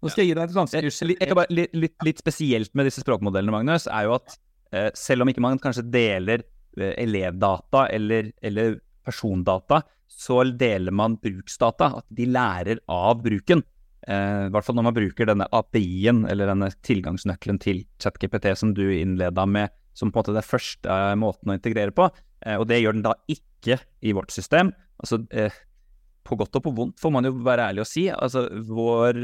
Nå 0.00 0.12
skal 0.12 0.24
jeg 0.24 0.32
gi 0.32 0.36
deg 0.36 0.44
et 0.44 0.56
ganske 0.56 0.80
litt, 1.08 1.22
litt, 1.50 1.76
litt, 1.76 1.94
litt, 2.04 2.18
spesielt 2.20 2.72
med 2.76 2.88
disse 2.88 3.02
språkmodellene, 3.04 3.52
Magnus, 3.52 3.88
er 3.88 4.08
jo 4.08 4.16
at 4.16 4.36
eh, 4.72 4.88
selv 4.96 5.24
om 5.24 5.32
ikke 5.32 5.44
man 5.44 5.60
kanskje 5.60 5.84
deler 5.92 6.44
eh, 6.80 6.94
elevdata 7.04 7.86
eller, 7.92 8.32
eller, 8.44 8.78
persondata, 9.06 9.82
så 10.10 10.42
deler 10.58 10.94
man 10.94 11.16
bruksdata. 11.22 11.92
At 12.00 12.06
de 12.14 12.28
lærer 12.30 12.82
av 12.90 13.22
bruken. 13.24 13.62
Eh, 14.06 14.46
I 14.46 14.52
hvert 14.54 14.66
fall 14.66 14.78
når 14.78 14.88
man 14.88 14.96
bruker 14.96 15.28
denne 15.28 15.48
API-en, 15.54 16.24
eller 16.30 16.50
denne 16.52 16.70
tilgangsnøkkelen 16.86 17.58
til 17.62 17.84
ChatGPT 18.02 18.52
som 18.58 18.74
du 18.76 18.84
innleda 18.94 19.46
med, 19.50 19.74
som 19.96 20.12
på 20.12 20.20
en 20.20 20.22
måte 20.22 20.36
den 20.36 20.46
første 20.46 20.90
eh, 20.90 21.14
måten 21.18 21.50
å 21.50 21.56
integrere 21.56 21.94
på. 21.94 22.08
Eh, 22.46 22.58
og 22.58 22.68
det 22.70 22.80
gjør 22.82 22.98
den 22.98 23.06
da 23.06 23.16
ikke 23.32 23.80
i 24.06 24.14
vårt 24.16 24.34
system. 24.34 24.70
Altså, 25.02 25.20
på 26.26 26.36
godt 26.38 26.56
og 26.58 26.62
på 26.64 26.72
vondt, 26.74 27.00
får 27.02 27.12
man 27.14 27.26
jo 27.26 27.34
være 27.44 27.66
ærlig 27.70 27.82
å 27.82 27.88
si. 27.88 28.06
Altså, 28.10 28.46
vår 28.66 29.18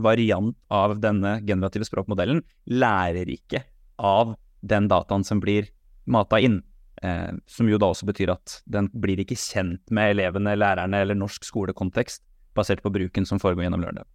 variant 0.00 0.54
av 0.72 0.94
denne 1.02 1.38
generative 1.44 1.88
språkmodellen 1.88 2.42
lærer 2.70 3.28
ikke 3.32 3.64
av 3.98 4.36
den 4.60 4.86
dataen 4.88 5.24
som 5.26 5.40
blir 5.42 5.68
mata 6.06 6.38
inn. 6.40 6.60
Uh, 7.04 7.36
som 7.50 7.68
jo 7.68 7.76
da 7.76 7.90
også 7.92 8.06
betyr 8.08 8.32
at 8.32 8.60
den 8.72 8.88
blir 8.96 9.20
ikke 9.20 9.36
kjent 9.36 9.82
med 9.92 10.14
elevene, 10.14 10.54
lærerne 10.56 11.02
eller 11.04 11.18
norsk 11.18 11.44
skolekontekst, 11.44 12.22
basert 12.56 12.80
på 12.84 12.92
bruken 12.94 13.26
som 13.28 13.40
foregår 13.42 13.66
gjennom 13.66 13.84
Lørdag. 13.84 14.06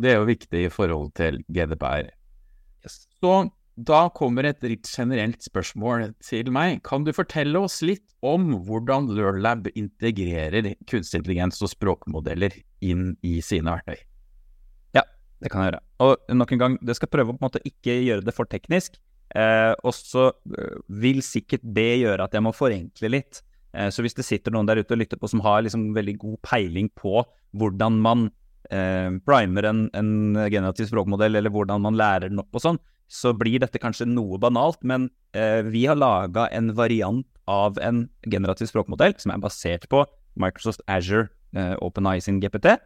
Det 0.00 0.12
er 0.12 0.20
jo 0.20 0.28
viktig 0.28 0.66
i 0.66 0.72
forhold 0.72 1.10
til 1.18 1.40
GDPR. 1.50 2.12
Yes. 2.84 3.02
Så 3.20 3.50
Da 3.80 4.10
kommer 4.12 4.44
et 4.44 4.60
litt 4.66 4.88
generelt 4.92 5.40
spørsmål 5.40 6.10
til 6.20 6.50
meg. 6.52 6.82
Kan 6.84 7.06
du 7.06 7.14
fortelle 7.16 7.62
oss 7.64 7.78
litt 7.80 8.12
om 8.20 8.50
hvordan 8.66 9.06
LearnLab 9.08 9.70
integrerer 9.72 10.74
kunstig 10.90 11.22
intelligens 11.22 11.62
og 11.64 11.70
språkmodeller 11.72 12.58
inn 12.84 13.14
i 13.24 13.38
sine 13.40 13.72
verktøy? 13.72 14.02
Ja, 14.98 15.06
det 15.40 15.52
kan 15.52 15.64
jeg 15.64 15.70
gjøre. 15.70 15.80
Og 16.04 16.36
nok 16.42 16.52
en 16.52 16.60
gang, 16.60 16.76
det 16.84 16.98
skal 16.98 17.08
prøve 17.08 17.32
å 17.32 17.38
på 17.38 17.40
en 17.40 17.46
måte 17.46 17.64
ikke 17.64 17.96
gjøre 18.04 18.26
det 18.26 18.36
for 18.36 18.50
teknisk. 18.52 19.00
Eh, 19.36 19.72
og 19.86 19.94
så 19.94 20.30
eh, 20.58 20.76
vil 21.02 21.22
sikkert 21.22 21.62
det 21.62 22.02
gjøre 22.02 22.26
at 22.26 22.34
jeg 22.34 22.44
må 22.44 22.52
forenkle 22.56 23.12
litt. 23.12 23.42
Eh, 23.72 23.90
så 23.94 24.02
hvis 24.02 24.16
det 24.18 24.26
sitter 24.26 24.54
noen 24.54 24.68
der 24.68 24.82
ute 24.82 24.96
og 24.96 25.02
lytter 25.02 25.20
på 25.20 25.30
som 25.30 25.42
har 25.44 25.62
liksom 25.64 25.90
veldig 25.96 26.16
god 26.22 26.38
peiling 26.46 26.90
på 26.98 27.22
hvordan 27.58 27.98
man 28.02 28.28
eh, 28.70 29.10
primer 29.26 29.68
en, 29.70 29.84
en 29.94 30.12
generativ 30.50 30.90
språkmodell, 30.90 31.38
eller 31.38 31.54
hvordan 31.54 31.82
man 31.86 31.98
lærer 31.98 32.30
den 32.30 32.42
opp 32.42 32.58
og 32.58 32.64
sånn, 32.64 32.80
så 33.10 33.32
blir 33.34 33.58
dette 33.62 33.80
kanskje 33.82 34.06
noe 34.06 34.38
banalt, 34.38 34.78
men 34.86 35.08
eh, 35.34 35.66
vi 35.66 35.84
har 35.90 35.98
laga 35.98 36.46
en 36.54 36.70
variant 36.78 37.26
av 37.50 37.78
en 37.82 38.04
generativ 38.30 38.70
språkmodell 38.70 39.16
som 39.18 39.34
er 39.34 39.42
basert 39.42 39.88
på 39.90 40.04
Microsoft 40.38 40.84
Azure 40.86 41.26
eh, 41.58 41.74
OpenEye 41.82 42.22
sin 42.22 42.38
GPT, 42.42 42.76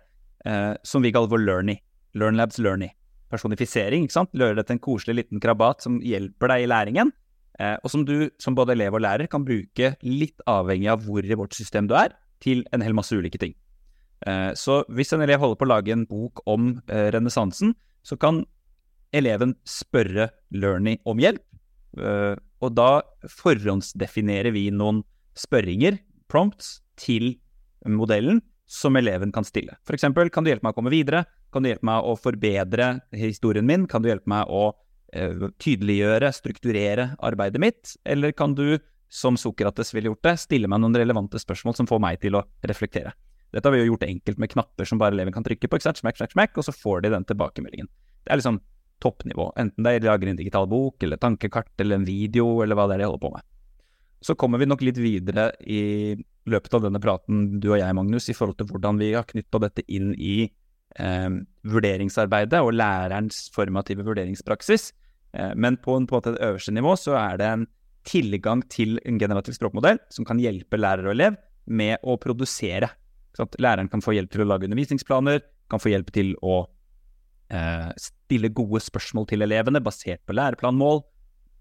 eh, 0.49 0.73
som 0.83 1.05
vi 1.05 1.13
kaller 1.13 1.29
for 1.29 1.45
Learny. 1.45 1.77
LearnLabs 2.17 2.61
Learny. 2.63 2.95
Personifisering, 3.33 4.07
ikke 4.07 4.19
sant. 4.19 4.33
Gjøre 4.37 4.59
det 4.59 4.67
til 4.69 4.77
en 4.77 4.85
koselig 4.85 5.17
liten 5.23 5.43
krabat 5.43 5.85
som 5.85 6.01
hjelper 6.05 6.53
deg 6.53 6.65
i 6.65 6.71
læringen, 6.71 7.13
eh, 7.59 7.77
og 7.83 7.91
som 7.93 8.05
du 8.07 8.31
som 8.43 8.57
både 8.57 8.77
elev 8.77 8.97
og 8.99 9.05
lærer 9.05 9.31
kan 9.31 9.47
bruke 9.47 9.95
litt 10.05 10.45
avhengig 10.51 10.91
av 10.93 11.05
hvor 11.07 11.25
i 11.25 11.39
vårt 11.39 11.57
system 11.57 11.89
du 11.91 11.97
er, 11.99 12.15
til 12.45 12.65
en 12.75 12.85
hel 12.85 12.97
masse 12.97 13.15
ulike 13.17 13.41
ting. 13.41 13.55
Eh, 14.29 14.53
så 14.57 14.83
hvis 14.93 15.13
en 15.13 15.25
elev 15.25 15.43
holder 15.43 15.61
på 15.61 15.67
å 15.67 15.73
lage 15.73 15.95
en 15.95 16.07
bok 16.09 16.45
om 16.51 16.75
eh, 16.89 17.11
renessansen, 17.15 17.75
så 18.05 18.17
kan 18.21 18.43
eleven 19.15 19.55
spørre 19.69 20.31
Learny 20.55 20.99
om 21.09 21.21
hjelp. 21.21 21.43
Eh, 21.99 22.35
og 22.65 22.77
da 22.77 23.05
forhåndsdefinerer 23.29 24.55
vi 24.55 24.69
noen 24.73 25.03
spørringer, 25.39 25.99
prompts, 26.31 26.81
til 26.95 27.35
modellen 27.91 28.39
som 28.67 28.97
eleven 28.97 29.33
kan 29.33 29.45
stille. 29.45 29.77
Eksempel, 29.93 30.31
kan 30.33 30.45
du 30.45 30.51
hjelpe 30.51 30.67
meg 30.67 30.75
å 30.75 30.79
komme 30.79 30.93
videre? 30.93 31.25
Kan 31.53 31.65
du 31.65 31.71
hjelpe 31.71 31.87
meg 31.87 32.07
å 32.07 32.17
forbedre 32.19 32.89
historien 33.15 33.67
min? 33.67 33.87
Kan 33.91 34.03
du 34.03 34.09
hjelpe 34.09 34.31
meg 34.31 34.49
å 34.49 34.71
uh, 34.73 35.47
tydeliggjøre, 35.63 36.33
strukturere 36.35 37.11
arbeidet 37.25 37.61
mitt? 37.63 37.95
Eller 38.09 38.33
kan 38.37 38.57
du, 38.57 38.79
som 39.13 39.39
Sokrates 39.41 39.95
ville 39.95 40.11
gjort 40.11 40.25
det, 40.27 40.37
stille 40.43 40.71
meg 40.71 40.83
noen 40.83 40.97
relevante 40.97 41.41
spørsmål 41.41 41.77
som 41.79 41.91
får 41.91 42.03
meg 42.03 42.23
til 42.25 42.41
å 42.41 42.45
reflektere? 42.65 43.15
Dette 43.55 43.69
har 43.69 43.77
vi 43.77 43.85
jo 43.85 43.93
gjort 43.93 44.09
enkelt 44.09 44.41
med 44.43 44.51
knapper 44.51 44.89
som 44.89 44.99
bare 44.99 45.15
eleven 45.15 45.35
kan 45.35 45.45
trykke 45.47 45.71
på? 45.71 45.79
Smack, 45.85 46.19
smack, 46.19 46.33
smack, 46.33 46.57
og 46.59 46.67
så 46.67 46.75
får 46.75 47.05
de 47.05 47.13
den 47.15 47.27
tilbakemeldingen. 47.29 47.91
Det 48.25 48.33
er 48.33 48.41
liksom 48.41 48.59
toppnivå. 49.05 49.53
Enten 49.61 49.87
det 49.87 49.93
er 49.93 50.07
lager 50.09 50.31
en 50.33 50.41
digital 50.41 50.67
bok, 50.71 51.03
eller 51.05 51.21
tankekart, 51.23 51.71
eller 51.85 52.01
en 52.01 52.07
video, 52.09 52.49
eller 52.65 52.79
hva 52.79 52.89
det 52.89 52.97
er 52.97 53.05
de 53.05 53.11
holder 53.11 53.23
på 53.23 53.31
med. 53.37 53.47
Så 54.25 54.35
kommer 54.41 54.59
vi 54.59 54.67
nok 54.67 54.83
litt 54.83 54.99
videre 54.99 55.51
i 55.61 56.17
løpet 56.51 56.77
av 56.77 56.85
denne 56.87 57.01
praten, 57.03 57.47
du 57.61 57.71
og 57.73 57.81
jeg, 57.81 57.97
Magnus, 57.97 58.29
i 58.29 58.37
forhold 58.37 58.59
til 58.59 58.69
hvordan 58.71 59.01
vi 59.01 59.13
har 59.15 59.27
knytta 59.29 59.61
dette 59.65 59.85
inn 59.89 60.13
i 60.19 60.45
eh, 60.45 61.31
vurderingsarbeidet 61.71 62.61
og 62.65 62.75
lærerens 62.77 63.47
formative 63.55 64.05
vurderingspraksis. 64.07 64.91
Eh, 65.35 65.55
men 65.57 65.79
på, 65.81 65.97
en, 65.99 66.09
på 66.11 66.21
et 66.21 66.35
øverste 66.35 66.75
nivå 66.75 66.95
så 67.01 67.17
er 67.21 67.41
det 67.41 67.49
en 67.51 67.67
tilgang 68.05 68.61
til 68.69 68.99
en 69.09 69.19
generativ 69.21 69.57
språkmodell 69.57 69.99
som 70.13 70.27
kan 70.29 70.41
hjelpe 70.43 70.79
lærer 70.79 71.09
og 71.09 71.15
elev 71.17 71.39
med 71.65 72.05
å 72.05 72.19
produsere. 72.21 72.91
Læreren 73.59 73.89
kan 73.91 74.05
få 74.05 74.15
hjelp 74.15 74.31
til 74.31 74.45
å 74.45 74.49
lage 74.53 74.69
undervisningsplaner, 74.69 75.41
kan 75.73 75.81
få 75.81 75.95
hjelp 75.95 76.13
til 76.15 76.35
å 76.45 76.61
eh, 77.49 77.91
stille 77.99 78.53
gode 78.55 78.83
spørsmål 78.85 79.27
til 79.31 79.47
elevene 79.47 79.83
basert 79.85 80.23
på 80.29 80.37
læreplanmål. 80.37 81.03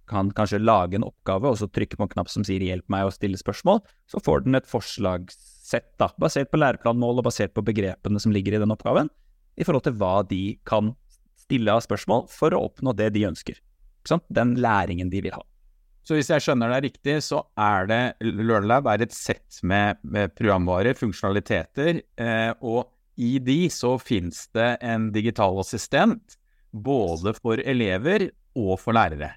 Kan 0.09 0.31
kanskje 0.35 0.59
lage 0.59 0.97
en 0.99 1.05
oppgave 1.07 1.51
og 1.51 1.59
så 1.59 1.69
trykke 1.71 1.97
på 1.99 2.07
en 2.07 2.13
knapp 2.15 2.29
som 2.29 2.43
sier 2.43 2.59
'hjelp 2.59 2.89
meg 2.91 3.07
å 3.07 3.13
stille 3.13 3.39
spørsmål'. 3.39 3.83
Så 4.07 4.19
får 4.23 4.43
den 4.43 4.55
et 4.55 4.67
forslagssett 4.67 5.97
da, 5.97 6.09
basert 6.19 6.51
på 6.51 6.59
læreplanmål 6.59 7.21
og 7.21 7.27
basert 7.29 7.53
på 7.53 7.63
begrepene 7.63 8.19
som 8.19 8.31
ligger 8.31 8.55
i 8.55 8.61
den 8.63 8.71
oppgaven, 8.71 9.09
i 9.57 9.63
forhold 9.63 9.83
til 9.83 9.95
hva 9.95 10.27
de 10.27 10.59
kan 10.65 10.95
stille 11.37 11.71
av 11.71 11.83
spørsmål 11.85 12.27
for 12.29 12.53
å 12.53 12.65
oppnå 12.67 12.95
det 12.95 13.13
de 13.13 13.27
ønsker. 13.27 13.59
Den 14.29 14.55
læringen 14.59 15.09
de 15.09 15.21
vil 15.21 15.31
ha. 15.31 15.43
Så 16.03 16.17
hvis 16.17 16.27
jeg 16.27 16.43
skjønner 16.43 16.73
deg 16.73 16.89
riktig, 16.89 17.21
så 17.23 17.45
er 17.55 17.87
det 17.87 18.01
LearnLab 18.19 18.89
er 18.91 19.05
et 19.05 19.13
sett 19.15 19.61
med, 19.63 20.01
med 20.03 20.33
programvare, 20.35 20.91
funksjonaliteter, 20.99 22.01
eh, 22.19 22.51
og 22.59 22.91
i 23.15 23.37
de 23.39 23.69
så 23.71 23.95
finnes 24.01 24.49
det 24.57 24.73
en 24.83 25.11
digital 25.15 25.59
assistent 25.61 26.35
både 26.73 27.35
for 27.37 27.61
elever 27.61 28.31
og 28.57 28.75
for 28.81 28.97
lærere. 28.97 29.31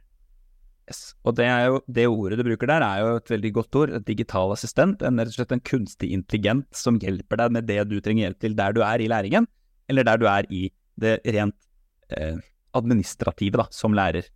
Yes. 0.86 1.00
Og 1.26 1.34
det, 1.34 1.46
jo, 1.66 1.80
det, 1.90 2.06
ordet 2.06 2.38
du 2.38 2.44
bruker 2.46 2.70
der, 2.70 2.84
er 2.86 3.02
jo 3.02 3.18
et 3.18 3.30
veldig 3.32 3.52
godt 3.56 3.78
ord. 3.80 3.94
Et 3.98 4.06
digital 4.06 4.54
assistent. 4.54 5.02
En, 5.02 5.18
rett 5.18 5.32
og 5.32 5.40
slett 5.40 5.54
en 5.56 5.64
kunstig 5.66 6.12
intelligent 6.14 6.66
som 6.76 7.00
hjelper 7.02 7.42
deg 7.42 7.56
med 7.56 7.66
det 7.66 7.80
du 7.90 7.98
trenger 7.98 8.28
hjelp 8.28 8.42
til 8.44 8.58
der 8.58 8.76
du 8.76 8.82
er 8.86 9.02
i 9.02 9.08
læringen, 9.10 9.48
eller 9.90 10.06
der 10.06 10.22
du 10.22 10.28
er 10.30 10.46
i 10.54 10.68
det 11.02 11.18
rent 11.26 11.56
eh, 12.14 12.38
administrative 12.78 13.64
da, 13.64 13.66
som 13.74 13.96
lærer. 13.96 14.28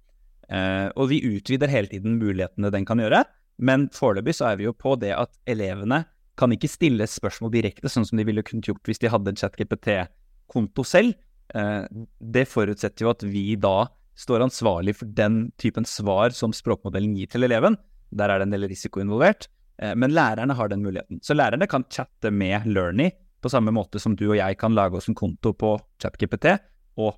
Eh, 0.50 0.88
og 0.99 1.12
vi 1.12 1.23
utvider 1.37 1.71
hele 1.71 1.90
tiden 1.92 2.19
mulighetene 2.19 2.73
den 2.75 2.88
kan 2.88 2.99
gjøre, 2.99 3.23
men 3.62 3.87
foreløpig 3.95 4.35
så 4.40 4.50
er 4.50 4.59
vi 4.59 4.66
jo 4.66 4.75
på 4.75 4.97
det 4.99 5.12
at 5.14 5.30
elevene 5.50 6.02
kan 6.40 6.52
ikke 6.54 6.71
stille 6.73 7.07
spørsmål 7.11 7.52
direkte, 7.52 7.90
sånn 7.92 8.07
som 8.09 8.19
de 8.19 8.26
ville 8.26 8.42
kunnet 8.47 8.66
gjort 8.66 8.88
hvis 8.88 9.02
de 9.02 9.11
hadde 9.12 9.30
en 9.33 9.38
ChatGPT-konto 9.38 10.85
selv. 10.88 11.14
Eh, 11.54 11.85
det 12.19 12.47
forutsetter 12.49 13.07
jo 13.07 13.14
at 13.14 13.23
vi 13.26 13.54
da 13.61 13.90
står 14.20 14.44
ansvarlig 14.44 14.98
for 14.98 15.08
den 15.16 15.46
typen 15.60 15.86
svar 15.88 16.34
som 16.36 16.52
språkmodellen 16.56 17.16
gir 17.16 17.30
til 17.32 17.46
eleven. 17.48 17.78
Der 18.12 18.28
er 18.28 18.40
det 18.40 18.48
en 18.48 18.54
del 18.54 18.68
risiko 18.68 19.00
involvert. 19.00 19.48
Eh, 19.80 19.94
men 19.96 20.12
lærerne 20.12 20.56
har 20.56 20.68
den 20.68 20.84
muligheten. 20.84 21.22
Så 21.24 21.34
lærerne 21.34 21.68
kan 21.70 21.86
chatte 21.90 22.30
med 22.30 22.66
Learny 22.68 23.10
på 23.40 23.48
samme 23.48 23.72
måte 23.72 24.00
som 24.02 24.16
du 24.16 24.28
og 24.30 24.36
jeg 24.36 24.58
kan 24.60 24.76
lage 24.76 24.98
oss 24.98 25.08
en 25.08 25.16
konto 25.16 25.54
på 25.56 25.74
ChatGPT 26.02 26.52
og 27.00 27.16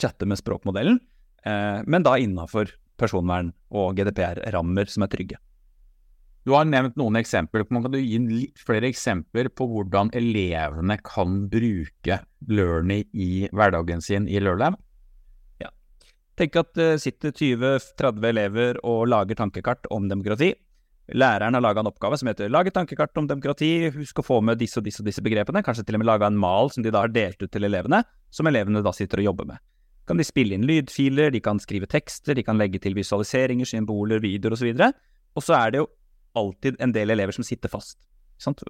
chatte 0.00 0.26
med 0.26 0.40
språkmodellen, 0.40 0.98
eh, 1.46 1.80
men 1.86 2.02
da 2.02 2.16
innafor 2.18 2.72
personvern 2.98 3.52
og 3.70 3.96
GDPR-rammer 3.98 4.90
som 4.90 5.06
er 5.06 5.12
trygge. 5.12 5.38
Du 6.42 6.56
har 6.56 6.66
nevnt 6.66 6.96
noen 6.98 7.20
eksempler. 7.20 7.62
Kan 7.70 7.92
du 7.92 8.00
gi 8.00 8.18
litt 8.18 8.58
flere 8.58 8.88
eksempler 8.90 9.46
på 9.54 9.68
hvordan 9.70 10.10
elevene 10.18 10.96
kan 11.06 11.44
bruke 11.52 12.18
Learny 12.50 13.04
i 13.14 13.46
hverdagen 13.54 14.02
sin 14.02 14.26
i 14.26 14.42
LearnLab? 14.42 14.74
Tenk 16.42 16.56
at 16.58 16.72
det 16.74 16.90
sitter 16.98 17.30
20-30 17.38 18.24
elever 18.26 18.78
og 18.82 19.04
lager 19.06 19.38
tankekart 19.38 19.86
om 19.94 20.08
demokrati. 20.10 20.48
Læreren 21.14 21.54
har 21.54 21.62
laga 21.62 21.82
en 21.82 21.90
oppgave 21.90 22.16
som 22.18 22.26
heter 22.26 22.48
'Lag 22.48 22.66
et 22.66 22.74
tankekart 22.74 23.16
om 23.18 23.28
demokrati', 23.28 23.92
husk 23.94 24.18
å 24.18 24.26
få 24.26 24.40
med 24.42 24.58
disse 24.58 24.78
og 24.78 24.84
disse 24.84 25.02
og 25.02 25.06
disse 25.06 25.22
begrepene. 25.22 25.62
Kanskje 25.62 25.84
til 25.86 25.94
og 25.94 26.00
med 26.00 26.06
laga 26.06 26.26
en 26.26 26.38
mal 26.38 26.70
som 26.70 26.82
de 26.82 26.90
da 26.90 27.02
har 27.02 27.14
delt 27.14 27.42
ut 27.42 27.50
til 27.50 27.62
elevene, 27.62 28.02
som 28.30 28.46
elevene 28.46 28.82
da 28.82 28.90
sitter 28.90 29.18
og 29.18 29.24
jobber 29.24 29.46
med. 29.46 29.58
Kan 30.06 30.16
de 30.16 30.24
spille 30.24 30.54
inn 30.54 30.66
lydfiler, 30.66 31.30
de 31.30 31.40
kan 31.40 31.60
skrive 31.60 31.86
tekster, 31.86 32.34
de 32.34 32.42
kan 32.42 32.58
legge 32.58 32.80
til 32.80 32.94
visualiseringer, 32.94 33.64
symboler, 33.64 34.18
videoer 34.18 34.52
osv. 34.52 34.74
Og 35.36 35.42
så 35.42 35.54
er 35.54 35.70
det 35.70 35.78
jo 35.78 35.86
alltid 36.34 36.80
en 36.80 36.92
del 36.92 37.10
elever 37.10 37.32
som 37.32 37.44
sitter 37.44 37.68
fast. 37.68 37.98
Sant? 38.38 38.62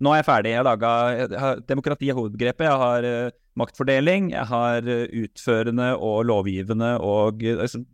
Nå 0.00 0.12
er 0.12 0.20
jeg 0.20 0.28
ferdig. 0.28 0.50
Jeg 0.50 0.60
har 0.60 0.68
laga 0.76 1.60
Demokrati 1.68 2.10
er 2.10 2.14
hovedbegrepet. 2.14 2.66
Jeg 2.68 2.76
har 2.84 3.04
uh, 3.04 3.30
maktfordeling. 3.60 4.32
Jeg 4.34 4.48
har 4.50 4.86
uh, 4.88 5.04
utførende 5.24 5.92
og 5.96 6.24
lovgivende 6.30 6.94
og 7.02 7.44
uh, 7.44 7.60
altså, 7.64 7.84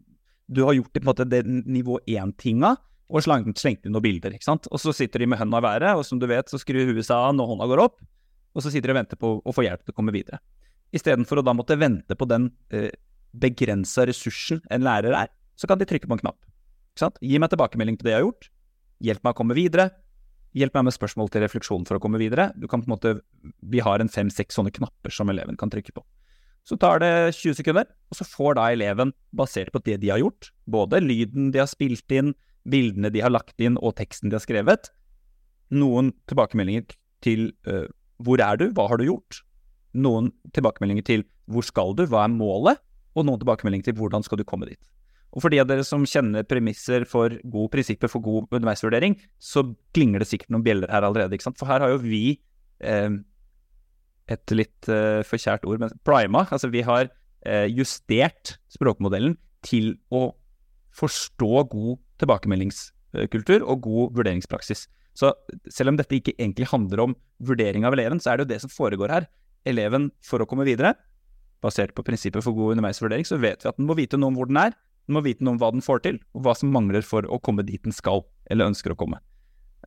Du 0.50 0.64
har 0.66 0.74
gjort 0.74 0.92
det 0.94 1.02
på 1.02 1.06
en 1.06 1.12
måte 1.12 1.28
det 1.30 1.44
nivå 1.46 2.00
én-tinga 2.08 2.76
og 3.10 3.24
slengt 3.24 3.86
inn 3.86 3.92
noen 3.92 4.04
bilder. 4.04 4.34
ikke 4.34 4.46
sant? 4.46 4.68
Og 4.70 4.80
så 4.80 4.94
sitter 4.94 5.22
de 5.22 5.26
med 5.30 5.38
hønda 5.40 5.58
i 5.58 5.66
været, 5.66 5.98
og 5.98 6.04
som 6.06 6.18
du 6.20 6.28
vet, 6.30 6.48
så 6.48 6.58
skrur 6.60 6.92
huet 6.92 7.06
seg 7.06 7.16
av 7.16 7.34
når 7.34 7.52
hånda 7.52 7.66
går 7.72 7.82
opp. 7.82 7.98
Og 8.54 8.62
så 8.62 8.70
sitter 8.70 8.90
de 8.90 8.94
og 8.94 9.00
venter 9.00 9.18
på 9.18 9.32
å 9.42 9.54
få 9.54 9.64
hjelp 9.66 9.82
til 9.82 9.94
å 9.94 9.96
komme 9.98 10.14
videre. 10.14 10.40
Istedenfor 10.94 11.40
å 11.40 11.46
da 11.46 11.54
måtte 11.54 11.78
vente 11.78 12.16
på 12.18 12.26
den 12.30 12.48
eh, 12.74 12.90
begrensa 13.30 14.06
ressursen 14.08 14.62
en 14.74 14.86
lærer 14.86 15.14
er, 15.14 15.30
så 15.58 15.70
kan 15.70 15.78
de 15.78 15.86
trykke 15.86 16.10
på 16.10 16.18
en 16.18 16.22
knapp. 16.22 16.38
Ikke 16.94 17.04
sant? 17.04 17.18
Gi 17.22 17.38
meg 17.38 17.52
tilbakemelding 17.52 17.98
på 17.98 18.06
det 18.06 18.14
jeg 18.14 18.20
har 18.20 18.26
gjort. 18.26 18.48
Hjelp 19.06 19.26
meg 19.26 19.34
å 19.34 19.38
komme 19.38 19.58
videre. 19.58 19.90
Hjelp 20.56 20.74
meg 20.74 20.88
med 20.88 20.96
spørsmål 20.96 21.28
til 21.30 21.44
refleksjon 21.44 21.84
for 21.86 21.98
å 21.98 22.02
komme 22.02 22.18
videre. 22.18 22.48
Du 22.58 22.66
kan 22.66 22.82
på 22.82 22.90
en 22.90 22.96
måte, 22.96 23.20
Vi 23.62 23.78
har 23.78 24.00
en 24.00 24.10
fem-seks 24.10 24.58
sånne 24.58 24.72
knapper 24.74 25.10
som 25.14 25.30
eleven 25.30 25.56
kan 25.56 25.70
trykke 25.70 25.94
på. 25.94 26.02
Så 26.66 26.76
tar 26.76 27.00
det 27.00 27.34
20 27.34 27.54
sekunder, 27.54 27.86
og 28.10 28.16
så 28.18 28.26
får 28.26 28.54
da 28.58 28.70
eleven, 28.72 29.12
basert 29.32 29.72
på 29.72 29.80
det 29.84 30.00
de 30.02 30.10
har 30.10 30.18
gjort, 30.18 30.50
både 30.66 31.00
lyden 31.00 31.52
de 31.54 31.62
har 31.62 31.70
spilt 31.70 32.10
inn, 32.12 32.34
bildene 32.68 33.10
de 33.10 33.22
har 33.24 33.32
lagt 33.32 33.60
inn 33.60 33.78
og 33.80 33.96
teksten 33.96 34.28
de 34.28 34.36
har 34.36 34.44
skrevet, 34.44 34.90
noen 35.70 36.12
tilbakemeldinger 36.28 36.96
til 37.24 37.52
uh, 37.66 37.86
hvor 38.20 38.42
er 38.44 38.58
du, 38.60 38.68
hva 38.76 38.88
har 38.90 39.00
du 39.00 39.06
gjort, 39.06 39.40
noen 39.94 40.30
tilbakemeldinger 40.52 41.06
til 41.06 41.24
hvor 41.50 41.64
skal 41.66 41.94
du, 41.96 42.04
hva 42.10 42.26
er 42.26 42.34
målet, 42.34 42.82
og 43.16 43.26
noen 43.26 43.40
tilbakemeldinger 43.40 43.90
til 43.90 43.98
hvordan 43.98 44.26
skal 44.26 44.38
du 44.38 44.44
komme 44.46 44.68
dit. 44.68 44.82
Og 45.30 45.44
for 45.44 45.52
de 45.52 45.60
av 45.62 45.68
dere 45.70 45.84
som 45.86 46.02
kjenner 46.08 46.46
premisser 46.48 47.04
for 47.08 47.36
gode 47.44 47.70
prinsipper 47.74 48.10
for 48.10 48.22
god 48.24 48.50
underveisvurdering, 48.50 49.14
så 49.38 49.62
klinger 49.94 50.22
det 50.22 50.30
sikkert 50.30 50.50
noen 50.50 50.66
bjeller 50.66 50.90
her 50.90 51.06
allerede. 51.06 51.36
ikke 51.36 51.46
sant? 51.46 51.58
For 51.60 51.70
her 51.70 51.84
har 51.84 51.92
jo 51.92 52.00
vi 52.02 52.40
eh, 52.82 53.10
et 54.30 54.54
litt 54.54 54.90
eh, 54.90 55.22
forkjært 55.26 55.66
ord, 55.70 55.82
men 55.82 55.94
prima. 56.06 56.46
Altså 56.50 56.70
vi 56.72 56.82
har 56.86 57.10
eh, 57.46 57.66
justert 57.70 58.56
språkmodellen 58.74 59.36
til 59.66 59.94
å 60.10 60.30
forstå 60.98 61.66
god 61.70 62.00
tilbakemeldingskultur 62.20 63.62
og 63.62 63.86
god 63.86 64.18
vurderingspraksis. 64.18 64.88
Så 65.14 65.32
selv 65.70 65.92
om 65.92 65.98
dette 65.98 66.18
ikke 66.18 66.36
egentlig 66.38 66.70
handler 66.70 67.04
om 67.04 67.14
vurdering 67.44 67.86
av 67.86 67.94
eleven, 67.94 68.18
så 68.22 68.32
er 68.32 68.40
det 68.40 68.46
jo 68.46 68.52
det 68.54 68.60
som 68.64 68.72
foregår 68.72 69.14
her. 69.14 69.30
Eleven, 69.68 70.08
for 70.24 70.42
å 70.42 70.48
komme 70.48 70.66
videre, 70.66 70.94
basert 71.60 71.92
på 71.94 72.04
prinsippet 72.06 72.44
for 72.44 72.56
god 72.56 72.76
underveisvurdering, 72.76 73.26
så 73.28 73.38
vet 73.40 73.62
vi 73.62 73.68
at 73.70 73.78
den 73.78 73.88
må 73.88 73.96
vite 73.98 74.18
noe 74.18 74.32
om 74.32 74.38
hvor 74.38 74.48
den 74.48 74.60
er, 74.62 74.76
den 75.10 75.18
må 75.18 75.24
vite 75.26 75.42
noe 75.42 75.56
om 75.56 75.60
hva 75.60 75.72
den 75.74 75.82
får 75.82 76.04
til, 76.06 76.20
og 76.38 76.46
hva 76.46 76.54
som 76.54 76.70
mangler 76.70 77.02
for 77.06 77.26
å 77.26 77.40
komme 77.42 77.66
dit 77.66 77.82
den 77.82 77.94
skal, 77.94 78.22
eller 78.50 78.70
ønsker 78.70 78.94
å 78.94 78.98
komme. 78.98 79.18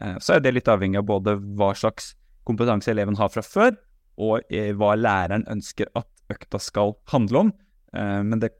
Eh, 0.01 0.17
så 0.19 0.35
er 0.35 0.43
det 0.43 0.55
litt 0.57 0.71
avhengig 0.71 0.99
av 0.99 1.07
både 1.07 1.37
hva 1.55 1.71
slags 1.79 2.11
kompetanse 2.47 2.91
eleven 2.91 3.15
har 3.19 3.31
fra 3.31 3.43
før, 3.45 3.71
og 4.19 4.51
eh, 4.51 4.73
hva 4.75 4.93
læreren 4.99 5.47
ønsker 5.49 5.87
at 5.97 6.09
økta 6.33 6.59
skal 6.61 6.95
handle 7.13 7.45
om. 7.45 7.53
Eh, 7.95 8.21
men 8.27 8.43
det 8.43 8.51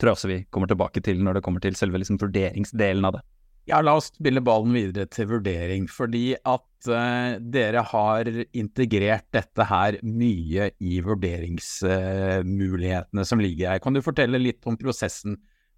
tror 0.00 0.10
jeg 0.10 0.18
også 0.18 0.32
vi 0.32 0.44
kommer 0.52 0.72
tilbake 0.72 1.00
til 1.04 1.22
når 1.24 1.38
det 1.38 1.44
kommer 1.44 1.60
til 1.64 1.76
selve 1.76 2.00
liksom 2.00 2.20
vurderingsdelen 2.20 3.08
av 3.08 3.12
det. 3.18 3.24
Ja, 3.66 3.80
la 3.82 3.96
oss 3.98 4.12
spille 4.12 4.38
ballen 4.46 4.76
videre 4.76 5.08
til 5.10 5.26
vurdering, 5.26 5.88
fordi 5.90 6.36
at 6.38 6.86
uh, 6.86 7.34
dere 7.42 7.82
har 7.90 8.30
integrert 8.54 9.26
dette 9.34 9.64
her 9.66 9.98
mye 10.06 10.70
i 10.78 11.02
vurderingsmulighetene 11.02 13.24
uh, 13.24 13.26
som 13.26 13.42
ligger 13.42 13.72
her. 13.72 13.82
Kan 13.82 13.90
du 13.96 14.06
fortelle 14.06 14.38
litt 14.38 14.62
om 14.70 14.78
prosessen 14.78 15.34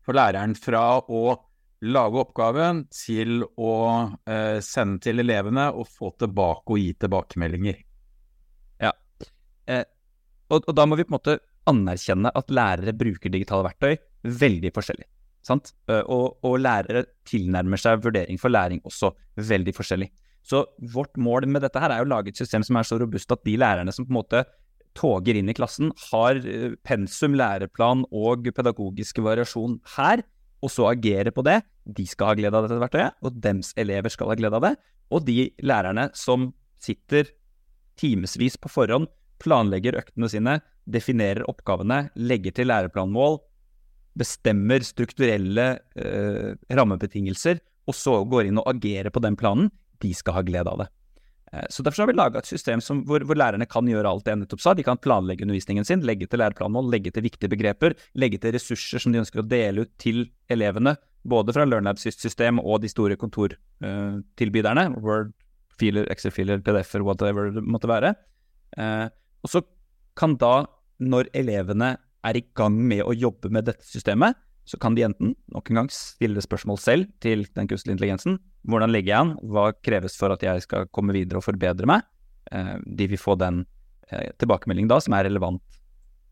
for 0.08 0.16
læreren 0.16 0.56
fra 0.56 0.82
å 1.04 1.22
lage 1.84 2.22
oppgaven 2.24 2.86
til 2.90 3.44
å 3.44 3.74
eh, 4.26 4.58
sende 4.64 5.04
til 5.04 5.20
elevene 5.22 5.68
og 5.76 5.86
få 5.92 6.14
tilbake 6.18 6.74
og 6.74 6.80
gi 6.80 6.94
tilbakemeldinger? 7.04 7.84
Ja, 8.82 8.94
og, 10.48 10.64
og 10.64 10.74
da 10.74 10.86
må 10.88 10.96
vi 10.96 11.04
på 11.04 11.12
en 11.12 11.18
måte 11.18 11.38
anerkjenne 11.68 12.32
at 12.34 12.52
lærere 12.54 12.94
bruker 12.96 13.32
digitale 13.32 13.66
verktøy 13.68 13.98
veldig 14.40 14.72
forskjellig. 14.74 15.08
Sant? 15.44 15.72
Eh, 15.88 16.02
og, 16.02 16.40
og, 16.44 16.56
lærere 16.60 17.04
tilnærmer 17.28 17.80
seg 17.80 18.02
vurdering 18.04 18.40
for 18.40 18.52
læring 18.52 18.82
også 18.88 19.12
veldig 19.48 19.74
forskjellig. 19.76 20.08
Så 20.48 20.64
vårt 20.94 21.18
mål 21.20 21.48
med 21.52 21.64
dette 21.64 21.80
her 21.82 21.92
er 21.92 22.04
å 22.04 22.08
lage 22.08 22.32
et 22.32 22.40
system 22.40 22.64
som 22.64 22.78
er 22.80 22.88
så 22.88 22.98
robust 23.00 23.32
at 23.34 23.44
de 23.44 23.58
lærerne 23.60 23.92
som 23.94 24.06
på 24.06 24.12
en 24.14 24.20
måte 24.20 24.44
toger 24.98 25.38
inn 25.38 25.50
i 25.50 25.56
klassen, 25.56 25.92
har 26.10 26.40
eh, 26.42 26.74
pensum, 26.86 27.36
læreplan 27.38 28.04
og 28.10 28.48
pedagogisk 28.56 29.22
variasjon 29.24 29.78
her, 29.96 30.24
og 30.64 30.72
så 30.74 30.88
agerer 30.90 31.30
på 31.34 31.44
det, 31.46 31.60
de 31.86 32.04
skal 32.08 32.32
ha 32.32 32.38
glede 32.38 32.58
av 32.58 32.66
dette 32.66 32.80
verktøyet, 32.82 33.18
og 33.22 33.36
dems 33.44 33.70
elever 33.78 34.12
skal 34.12 34.32
ha 34.32 34.38
glede 34.38 34.58
av 34.58 34.66
det. 34.66 34.74
Og 35.14 35.22
de 35.24 35.50
lærerne 35.64 36.08
som 36.18 36.50
sitter 36.82 37.30
timevis 37.98 38.58
på 38.60 38.70
forhånd, 38.70 39.08
planlegger 39.38 40.00
øktene 40.00 40.28
sine, 40.30 40.56
definerer 40.90 41.46
oppgavene, 41.46 42.08
legger 42.18 42.56
til 42.56 42.70
læreplanmål, 42.72 43.38
bestemmer 44.18 44.82
strukturelle 44.82 45.68
eh, 45.94 46.54
rammebetingelser, 46.74 47.60
og 47.88 47.96
så 47.96 48.18
går 48.28 48.48
inn 48.48 48.58
og 48.60 48.68
agerer 48.74 49.14
på 49.14 49.22
den 49.22 49.38
planen, 49.38 49.70
de 50.02 50.10
skal 50.14 50.40
ha 50.40 50.46
glede 50.46 50.70
av 50.70 50.82
det. 50.82 50.88
Eh, 51.52 51.66
så 51.70 51.82
Derfor 51.82 52.02
har 52.02 52.10
vi 52.10 52.16
laga 52.16 52.40
et 52.40 52.50
system 52.50 52.82
som, 52.84 53.02
hvor, 53.08 53.24
hvor, 53.24 53.38
lærerne 53.38 53.66
kan 53.68 53.88
gjøre 53.88 54.10
alt 54.10 54.24
det 54.26 54.34
jeg 54.34 54.40
nettopp 54.42 54.62
sa. 54.64 54.74
De 54.76 54.84
kan 54.86 55.00
planlegge 55.00 55.46
undervisningen 55.46 55.86
sin, 55.86 56.04
legge 56.06 56.28
til 56.28 56.42
læreplanmål, 56.42 56.90
legge 56.92 57.12
til 57.14 57.24
viktige 57.24 57.52
begreper, 57.52 57.96
legge 58.20 58.40
til 58.42 58.54
ressurser 58.56 59.02
som 59.02 59.14
de 59.14 59.22
ønsker 59.22 59.42
å 59.42 59.46
dele 59.48 59.86
ut 59.86 59.92
til 60.00 60.26
elevene, 60.52 60.96
både 61.28 61.54
fra 61.56 61.66
LearnLab-system 61.68 62.60
og 62.62 62.82
de 62.84 62.90
store 62.92 63.18
kontortilbyderne, 63.20 64.88
uh, 64.94 64.98
Word, 65.04 65.32
filer, 65.78 66.08
Excel-filer, 66.12 66.60
PDF-er, 66.64 67.04
whatever 67.06 67.52
det 67.54 67.64
måtte 67.64 67.90
være. 67.90 68.14
Uh, 68.78 69.08
og 69.44 69.52
så 69.52 69.64
kan 70.18 70.36
da, 70.40 70.66
når 70.98 71.30
elevene 71.36 71.94
er 72.26 72.36
i 72.36 72.44
gang 72.58 72.74
med 72.74 73.04
å 73.06 73.14
jobbe 73.14 73.50
med 73.54 73.68
dette 73.70 73.86
systemet, 73.86 74.36
så 74.68 74.78
kan 74.80 74.96
de 74.96 75.06
enten 75.06 75.32
nok 75.54 75.70
en 75.70 75.80
gang 75.82 75.90
stille 75.92 76.42
spørsmål 76.44 76.78
selv 76.82 77.08
til 77.25 77.46
den 77.56 77.70
kunstige 77.70 77.96
intelligensen. 77.96 78.37
Hvordan 78.68 78.92
legger 78.92 79.14
jeg 79.14 79.25
an? 79.25 79.34
Hva 79.48 79.70
kreves 79.84 80.18
for 80.20 80.34
at 80.34 80.44
jeg 80.44 80.64
skal 80.66 80.88
komme 80.92 81.16
videre 81.16 81.40
og 81.40 81.46
forbedre 81.46 81.88
meg? 81.88 82.04
Eh, 82.52 82.76
de 82.84 83.08
vil 83.10 83.20
få 83.20 83.38
den 83.40 83.64
tilbakemeldingen 84.40 84.88
da 84.88 84.96
som 85.04 85.12
er 85.12 85.26
relevant 85.26 85.60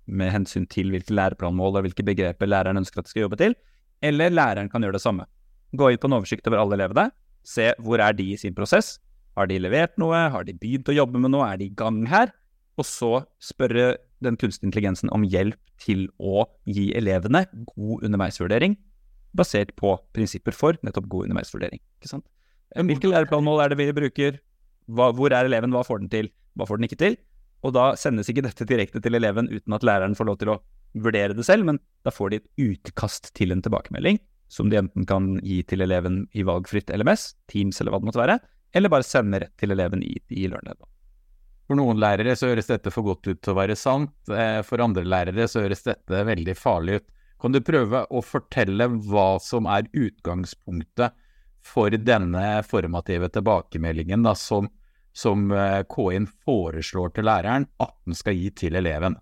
med 0.06 0.30
hensyn 0.32 0.66
til 0.70 0.92
hvilke 0.94 1.14
læreplanmål 1.14 1.76
og 1.76 1.86
hvilke 1.86 2.04
begreper 2.06 2.48
læreren 2.48 2.80
ønsker 2.80 3.02
at 3.02 3.08
de 3.08 3.12
skal 3.12 3.26
jobbe 3.26 3.38
til. 3.40 3.56
Eller 4.04 4.32
læreren 4.32 4.70
kan 4.72 4.84
gjøre 4.84 4.96
det 4.96 5.02
samme. 5.02 5.26
Gå 5.76 5.90
inn 5.90 6.00
på 6.00 6.08
en 6.10 6.16
oversikt 6.18 6.46
over 6.48 6.62
alle 6.62 6.78
elevene. 6.78 7.10
Se 7.46 7.72
hvor 7.82 8.00
er 8.02 8.14
de 8.16 8.30
i 8.32 8.38
sin 8.40 8.54
prosess. 8.56 8.96
Har 9.36 9.48
de 9.50 9.58
levert 9.60 9.96
noe? 10.00 10.16
Har 10.32 10.46
de 10.46 10.54
begynt 10.56 10.88
å 10.88 10.96
jobbe 10.96 11.20
med 11.20 11.34
noe? 11.34 11.46
Er 11.50 11.60
de 11.60 11.68
i 11.68 11.74
gang 11.76 12.04
her? 12.10 12.32
Og 12.76 12.84
så 12.84 13.12
spørre 13.42 13.96
den 14.24 14.36
kunstige 14.40 14.68
intelligensen 14.68 15.12
om 15.14 15.24
hjelp 15.28 15.58
til 15.82 16.06
å 16.16 16.46
gi 16.68 16.90
elevene 16.96 17.44
god 17.74 18.06
underveisvurdering, 18.06 18.76
basert 19.36 19.74
på 19.76 19.94
prinsipper 20.16 20.56
for 20.56 20.78
nettopp 20.86 21.08
god 21.12 21.28
underveisvurdering. 21.28 21.80
Ikke 22.00 22.12
sant? 22.12 22.26
Hvilke 22.76 23.10
læreplanmål 23.12 23.62
er 23.64 23.72
det 23.72 23.80
vi 23.80 23.88
bruker? 23.96 24.38
Hva, 24.86 25.10
hvor 25.16 25.32
er 25.32 25.48
eleven? 25.48 25.72
Hva 25.74 25.84
får 25.86 26.02
den 26.02 26.12
til? 26.12 26.30
Hva 26.56 26.66
får 26.68 26.80
den 26.80 26.88
ikke 26.88 27.00
til? 27.00 27.18
Og 27.64 27.74
da 27.76 27.90
sendes 27.98 28.28
ikke 28.30 28.44
dette 28.46 28.66
direkte 28.68 29.02
til 29.02 29.16
eleven 29.18 29.48
uten 29.50 29.76
at 29.76 29.84
læreren 29.86 30.16
får 30.16 30.28
lov 30.28 30.40
til 30.40 30.52
å 30.54 30.60
vurdere 30.96 31.36
det 31.36 31.44
selv, 31.44 31.66
men 31.68 31.80
da 32.06 32.12
får 32.14 32.32
de 32.32 32.40
et 32.40 32.66
utkast 32.70 33.32
til 33.36 33.52
en 33.52 33.62
tilbakemelding, 33.64 34.20
som 34.52 34.70
de 34.70 34.78
enten 34.80 35.06
kan 35.08 35.34
gi 35.44 35.62
til 35.68 35.84
eleven 35.84 36.24
i 36.36 36.44
valgfritt 36.46 36.92
LMS, 36.94 37.32
Teams 37.50 37.80
eller 37.80 37.92
hva 37.92 38.00
det 38.00 38.10
måtte 38.10 38.22
være, 38.22 38.38
eller 38.76 38.92
bare 38.92 39.06
sende 39.06 39.42
rett 39.42 39.56
til 39.60 39.74
eleven 39.74 40.04
i, 40.04 40.14
i 40.30 40.46
LearnLab. 40.48 40.86
For 41.66 41.78
noen 41.78 41.98
lærere 41.98 42.36
så 42.38 42.52
høres 42.52 42.70
dette 42.70 42.92
for 42.94 43.06
godt 43.08 43.26
ut 43.26 43.40
til 43.42 43.52
å 43.52 43.58
være 43.58 43.76
sant, 43.78 44.14
eh, 44.30 44.60
for 44.66 44.82
andre 44.84 45.02
lærere 45.06 45.48
så 45.50 45.64
høres 45.64 45.82
dette 45.86 46.22
veldig 46.28 46.54
farlig 46.58 47.00
ut. 47.00 47.06
Kan 47.42 47.52
du 47.52 47.60
prøve 47.60 48.04
å 48.06 48.22
fortelle 48.24 48.86
hva 49.10 49.28
som 49.42 49.66
er 49.68 49.90
utgangspunktet 49.92 51.16
for 51.66 51.90
denne 51.90 52.62
formative 52.64 53.28
tilbakemeldingen 53.34 54.22
da, 54.24 54.36
som, 54.38 54.70
som 55.12 55.50
eh, 55.50 55.82
KI-en 55.90 56.30
foreslår 56.46 57.12
til 57.16 57.26
læreren 57.28 57.66
at 57.82 57.94
den 58.06 58.16
skal 58.16 58.38
gi 58.38 58.52
til 58.62 58.78
eleven? 58.78 59.18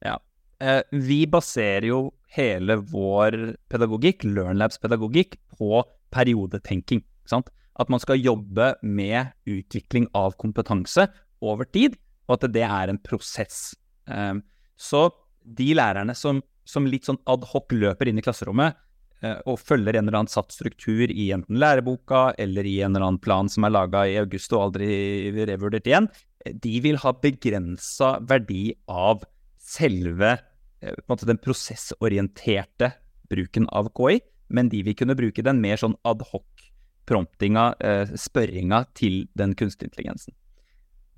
Ja, 0.00 0.16
eh, 0.64 0.80
vi 0.90 1.26
baserer 1.28 1.90
jo 1.90 2.02
hele 2.32 2.80
vår 2.80 3.58
pedagogikk, 3.68 4.24
LearnLabs 4.24 4.80
pedagogikk, 4.80 5.36
på 5.60 5.84
periodetenking. 6.14 7.04
Sant? 7.28 7.52
At 7.80 7.90
man 7.92 8.02
skal 8.02 8.20
jobbe 8.20 8.74
med 8.84 9.32
utvikling 9.48 10.08
av 10.16 10.36
kompetanse 10.40 11.06
over 11.40 11.68
tid, 11.72 11.96
og 12.28 12.36
at 12.36 12.52
det 12.52 12.66
er 12.66 12.92
en 12.92 13.00
prosess. 13.00 13.72
Ehm, 14.10 14.44
så 14.76 15.08
de 15.44 15.72
lærerne 15.76 16.14
som, 16.16 16.42
som 16.68 16.86
litt 16.86 17.08
sånn 17.08 17.20
adhoc 17.30 17.72
løper 17.72 18.10
inn 18.10 18.20
i 18.20 18.24
klasserommet 18.24 18.76
eh, 19.24 19.38
og 19.48 19.60
følger 19.62 19.96
en 19.96 20.06
eller 20.06 20.20
annen 20.20 20.32
satt 20.32 20.52
struktur 20.54 21.10
i 21.10 21.30
enten 21.34 21.58
læreboka 21.60 22.30
eller 22.38 22.68
i 22.68 22.78
en 22.84 22.94
eller 22.94 23.08
annen 23.08 23.22
plan 23.24 23.48
som 23.50 23.64
er 23.66 23.74
laga 23.74 24.04
i 24.06 24.18
august 24.20 24.52
og 24.54 24.68
aldri 24.68 25.32
revurdert 25.48 25.88
igjen, 25.88 26.10
eh, 26.44 26.52
de 26.52 26.76
vil 26.84 27.00
ha 27.00 27.14
begrensa 27.16 28.18
verdi 28.28 28.68
av 28.92 29.24
selve 29.60 30.36
eh, 30.84 31.20
den 31.24 31.40
prosessorienterte 31.40 32.92
bruken 33.30 33.68
av 33.72 33.88
KI, 33.96 34.20
men 34.50 34.68
de 34.68 34.82
vil 34.84 34.96
kunne 34.98 35.16
bruke 35.16 35.44
den 35.46 35.62
mer 35.62 35.80
sånn 35.80 35.96
adhoc 36.04 36.69
promptinga, 37.08 37.74
eh, 37.80 38.12
spørringa 38.18 38.84
til 38.94 39.24
den 39.36 39.54
kunstige 39.54 39.90
intelligensen. 39.90 40.34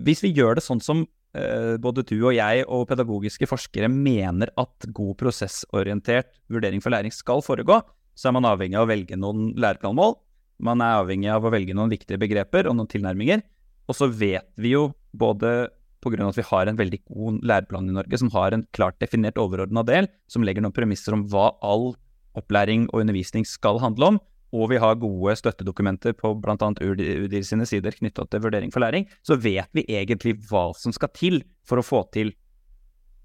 Hvis 0.02 0.22
vi 0.24 0.32
gjør 0.34 0.56
det 0.56 0.64
sånn 0.64 0.82
som 0.82 1.04
eh, 1.34 1.76
både 1.82 2.04
du 2.08 2.16
og 2.20 2.34
jeg 2.36 2.64
og 2.66 2.88
pedagogiske 2.90 3.48
forskere 3.48 3.90
mener 3.92 4.52
at 4.58 4.88
god 4.92 5.16
prosessorientert 5.20 6.32
vurdering 6.52 6.82
for 6.82 6.94
læring 6.94 7.12
skal 7.14 7.44
foregå, 7.44 7.80
så 8.14 8.28
er 8.28 8.36
man 8.36 8.48
avhengig 8.48 8.76
av 8.76 8.86
å 8.86 8.92
velge 8.92 9.16
noen 9.16 9.52
læreplanmål. 9.56 10.16
Man 10.62 10.82
er 10.84 11.00
avhengig 11.00 11.30
av 11.32 11.44
å 11.44 11.52
velge 11.52 11.74
noen 11.76 11.92
viktige 11.92 12.20
begreper 12.20 12.68
og 12.68 12.76
noen 12.76 12.90
tilnærminger. 12.90 13.42
Og 13.88 13.96
så 13.98 14.08
vet 14.08 14.48
vi 14.60 14.74
jo 14.76 14.92
både 15.12 15.70
pga. 16.02 16.28
at 16.28 16.36
vi 16.36 16.42
har 16.42 16.66
en 16.66 16.76
veldig 16.76 17.00
god 17.06 17.42
læreplan 17.42 17.88
i 17.88 17.96
Norge 17.96 18.18
som 18.18 18.30
har 18.30 18.52
en 18.52 18.66
klart 18.72 18.98
definert 18.98 19.38
overordna 19.38 19.84
del, 19.86 20.08
som 20.28 20.42
legger 20.42 20.62
noen 20.62 20.74
premisser 20.74 21.14
om 21.14 21.26
hva 21.30 21.52
all 21.62 21.94
opplæring 22.34 22.88
og 22.92 23.02
undervisning 23.04 23.44
skal 23.46 23.78
handle 23.78 24.12
om, 24.12 24.20
og 24.52 24.66
vi 24.68 24.76
har 24.76 24.98
gode 25.00 25.32
støttedokumenter 25.40 26.12
på 26.16 26.34
bl.a. 26.36 26.56
UDIR 26.60 27.44
sine 27.46 27.64
sider 27.68 27.92
knytta 27.96 28.24
til 28.28 28.40
vurdering 28.44 28.72
for 28.72 28.80
læring, 28.84 29.04
så 29.24 29.36
vet 29.40 29.68
vi 29.72 29.84
egentlig 29.88 30.34
hva 30.50 30.72
som 30.76 30.92
skal 30.92 31.08
til 31.16 31.42
for 31.68 31.78
å 31.80 31.86
få 31.86 32.02
til, 32.12 32.32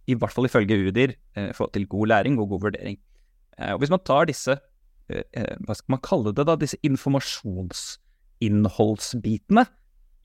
i 0.08 0.16
hvert 0.16 0.32
fall 0.32 0.46
ifølge 0.48 0.88
UDIR, 0.88 1.12
eh, 1.36 1.52
få 1.56 1.68
til 1.76 1.88
god 1.92 2.08
læring 2.14 2.40
og 2.40 2.50
god 2.54 2.62
vurdering. 2.70 2.98
Eh, 3.60 3.74
og 3.74 3.80
Hvis 3.82 3.92
man 3.92 4.06
tar 4.08 4.24
disse, 4.30 4.54
eh, 5.10 5.24
hva 5.68 5.74
skal 5.76 5.94
man 5.98 6.02
kalle 6.02 6.32
det 6.32 6.46
da, 6.48 6.56
disse 6.56 6.78
informasjonsinnholdsbitene, 6.88 9.64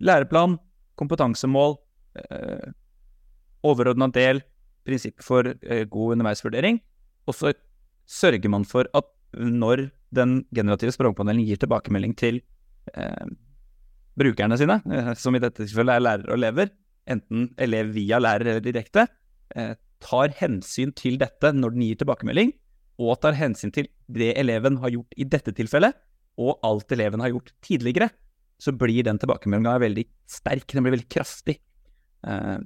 læreplan, 0.03 0.59
kompetansemål, 0.99 1.77
overordna 3.65 4.07
del, 4.13 4.43
prinsipp 4.85 5.23
for 5.23 5.43
god 5.89 6.13
underveisvurdering, 6.13 6.81
og 7.27 7.35
så 7.35 7.53
sørger 8.07 8.49
man 8.51 8.65
for 8.69 8.85
at 8.93 9.05
når 9.33 9.91
den 10.15 10.43
generative 10.55 10.95
språkpanelen 10.95 11.45
gir 11.47 11.61
tilbakemelding 11.61 12.15
til 12.19 12.41
eh, 12.93 13.33
brukerne 14.19 14.59
sine, 14.61 14.81
eh, 14.93 15.13
som 15.19 15.37
i 15.37 15.43
dette 15.43 15.65
tilfellet 15.65 15.97
er 15.97 16.05
lærere 16.05 16.31
og 16.31 16.39
elever, 16.39 16.73
enten 17.11 17.49
elev 17.61 17.93
via 17.97 18.21
lærer 18.23 18.55
eller 18.55 18.65
direkte, 18.65 19.07
eh, 19.57 19.75
tar 20.03 20.35
hensyn 20.41 20.93
til 20.99 21.19
dette 21.21 21.53
når 21.55 21.75
den 21.75 21.87
gir 21.87 22.01
tilbakemelding, 22.03 22.53
og 23.03 23.21
tar 23.23 23.39
hensyn 23.39 23.73
til 23.75 23.89
det 24.13 24.35
eleven 24.39 24.79
har 24.83 24.93
gjort 24.93 25.17
i 25.17 25.27
dette 25.29 25.55
tilfellet, 25.57 25.97
og 26.41 26.61
alt 26.67 26.93
eleven 26.95 27.23
har 27.23 27.33
gjort 27.33 27.53
tidligere, 27.65 28.11
så 28.63 28.73
blir 28.77 29.05
den 29.07 29.19
tilbakemeldinga 29.19 29.79
veldig 29.83 30.05
sterk. 30.31 30.69
Den 30.71 30.85
blir 30.87 30.95
veldig 30.95 31.11
kraftig. 31.11 31.57
Uh, 32.23 32.63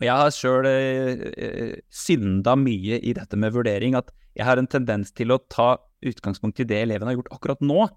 jeg 0.00 0.14
har 0.14 0.32
sjøl 0.32 0.64
uh, 0.64 1.74
synda 1.92 2.54
mye 2.56 2.96
i 3.04 3.12
dette 3.16 3.36
med 3.36 3.52
vurdering, 3.52 3.98
at 3.98 4.08
jeg 4.38 4.46
har 4.48 4.60
en 4.60 4.70
tendens 4.70 5.12
til 5.12 5.34
å 5.34 5.40
ta 5.50 5.74
utgangspunkt 6.04 6.60
i 6.62 6.66
det 6.68 6.82
eleven 6.84 7.08
har 7.08 7.18
gjort 7.18 7.32
akkurat 7.34 7.64
nå. 7.64 7.88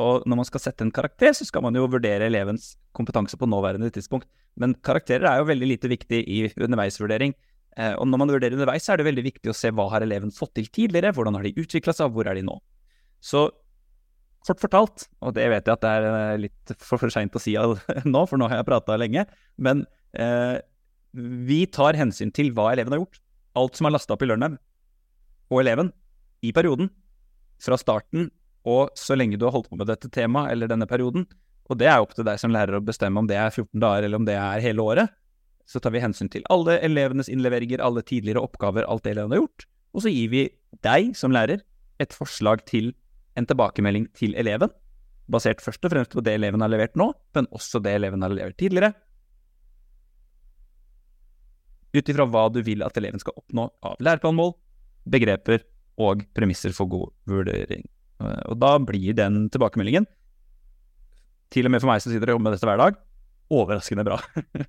Og 0.00 0.24
når 0.28 0.38
man 0.40 0.48
skal 0.48 0.62
sette 0.64 0.84
en 0.86 0.92
karakter, 0.94 1.34
så 1.36 1.44
skal 1.44 1.64
man 1.66 1.76
jo 1.76 1.88
vurdere 1.90 2.30
elevens 2.30 2.72
kompetanse 2.96 3.36
på 3.36 3.48
nåværende 3.50 3.90
tidspunkt. 3.92 4.28
Men 4.56 4.74
karakterer 4.86 5.28
er 5.28 5.40
jo 5.40 5.48
veldig 5.50 5.68
lite 5.74 5.90
viktig 5.92 6.20
i 6.24 6.42
underveisvurdering. 6.56 7.34
Eh, 7.76 7.94
og 7.94 8.08
når 8.08 8.22
man 8.22 8.32
vurderer 8.32 8.56
underveis, 8.56 8.86
så 8.86 8.94
er 8.94 9.00
det 9.00 9.10
veldig 9.10 9.26
viktig 9.28 9.52
å 9.52 9.56
se 9.56 9.70
hva 9.74 9.90
har 9.92 10.06
eleven 10.06 10.32
fått 10.34 10.54
til 10.58 10.70
tidligere, 10.72 11.12
hvordan 11.16 11.36
har 11.36 11.46
de 11.46 11.52
utvikla 11.60 11.94
seg, 11.94 12.08
og 12.08 12.16
hvor 12.16 12.30
er 12.30 12.40
de 12.40 12.46
nå. 12.48 12.56
Så 13.20 13.50
kort 14.46 14.62
fortalt, 14.62 15.04
og 15.20 15.34
det 15.36 15.46
vet 15.52 15.68
jeg 15.68 15.76
at 15.76 15.84
det 15.84 15.92
er 15.92 16.08
eh, 16.08 16.40
litt 16.46 16.74
for, 16.80 17.12
seint 17.12 17.36
å 17.36 17.42
si 17.42 17.54
nå, 18.14 18.24
for 18.24 18.40
nå 18.40 18.48
har 18.48 18.62
jeg 18.62 18.70
prata 18.70 18.96
lenge, 18.98 19.26
men 19.60 19.84
eh, 20.16 20.56
vi 21.12 21.64
tar 21.68 21.98
hensyn 21.98 22.32
til 22.34 22.54
hva 22.56 22.70
eleven 22.72 22.94
har 22.96 23.02
gjort. 23.02 23.20
Alt 23.60 23.76
som 23.76 23.88
er 23.88 23.94
lasta 23.94 24.14
opp 24.14 24.24
i 24.24 24.30
LearnLab, 24.30 24.56
og 25.50 25.62
eleven, 25.62 25.92
i 26.46 26.54
perioden. 26.56 26.88
Fra 27.60 27.78
starten 27.80 28.30
og 28.68 28.90
så 28.98 29.16
lenge 29.16 29.38
du 29.40 29.46
har 29.46 29.54
holdt 29.54 29.70
på 29.70 29.78
med 29.80 29.88
dette 29.88 30.10
temaet 30.12 30.52
eller 30.52 30.68
denne 30.70 30.88
perioden. 30.88 31.24
Og 31.70 31.78
det 31.80 31.88
er 31.88 32.02
opp 32.02 32.12
til 32.16 32.26
deg 32.26 32.40
som 32.40 32.52
lærer 32.52 32.76
å 32.76 32.84
bestemme 32.84 33.22
om 33.22 33.28
det 33.30 33.38
er 33.40 33.52
14 33.52 33.78
dager 33.80 34.06
eller 34.08 34.20
om 34.20 34.26
det 34.28 34.36
er 34.36 34.64
hele 34.64 34.84
året 34.84 35.12
så 35.70 35.78
tar 35.78 35.94
vi 35.94 36.02
hensyn 36.02 36.30
til 36.32 36.42
alle 36.50 36.78
elevenes 36.82 37.28
innleveringer, 37.30 37.82
alle 37.84 38.02
tidligere 38.06 38.42
oppgaver, 38.42 38.86
alt 38.90 39.04
det 39.06 39.14
elevene 39.14 39.36
har 39.36 39.44
gjort. 39.44 39.66
Og 39.94 40.04
så 40.04 40.10
gir 40.10 40.32
vi 40.32 40.42
deg 40.82 41.12
som 41.18 41.34
lærer 41.34 41.62
et 42.02 42.16
forslag 42.16 42.64
til 42.66 42.90
en 43.38 43.46
tilbakemelding 43.46 44.08
til 44.18 44.34
eleven, 44.40 44.72
basert 45.30 45.62
først 45.62 45.86
og 45.86 45.92
fremst 45.92 46.16
på 46.16 46.24
det 46.26 46.34
eleven 46.40 46.64
har 46.64 46.72
levert 46.72 46.98
nå, 46.98 47.12
men 47.36 47.46
også 47.54 47.78
det 47.84 47.94
eleven 48.00 48.26
har 48.26 48.34
levert 48.34 48.58
tidligere. 48.58 48.90
Ut 51.94 52.10
ifra 52.10 52.26
hva 52.26 52.48
du 52.50 52.60
vil 52.66 52.82
at 52.86 52.98
eleven 52.98 53.22
skal 53.22 53.38
oppnå 53.38 53.68
av 53.86 54.02
læreplanmål, 54.02 54.56
begreper 55.10 55.62
og 56.00 56.24
premisser 56.36 56.74
for 56.76 56.90
god 56.90 57.12
vurdering. 57.28 57.84
Og 58.20 58.56
da 58.60 58.74
blir 58.82 59.16
den 59.16 59.46
tilbakemeldingen, 59.52 60.08
til 61.50 61.66
og 61.66 61.74
med 61.74 61.82
for 61.82 61.90
meg 61.90 62.02
som 62.02 62.12
sitter 62.12 62.30
og 62.30 62.36
jobber 62.36 62.46
med 62.46 62.54
dette 62.56 62.68
hver 62.68 62.80
dag, 62.80 62.98
overraskende 63.50 64.06
bra. 64.06 64.20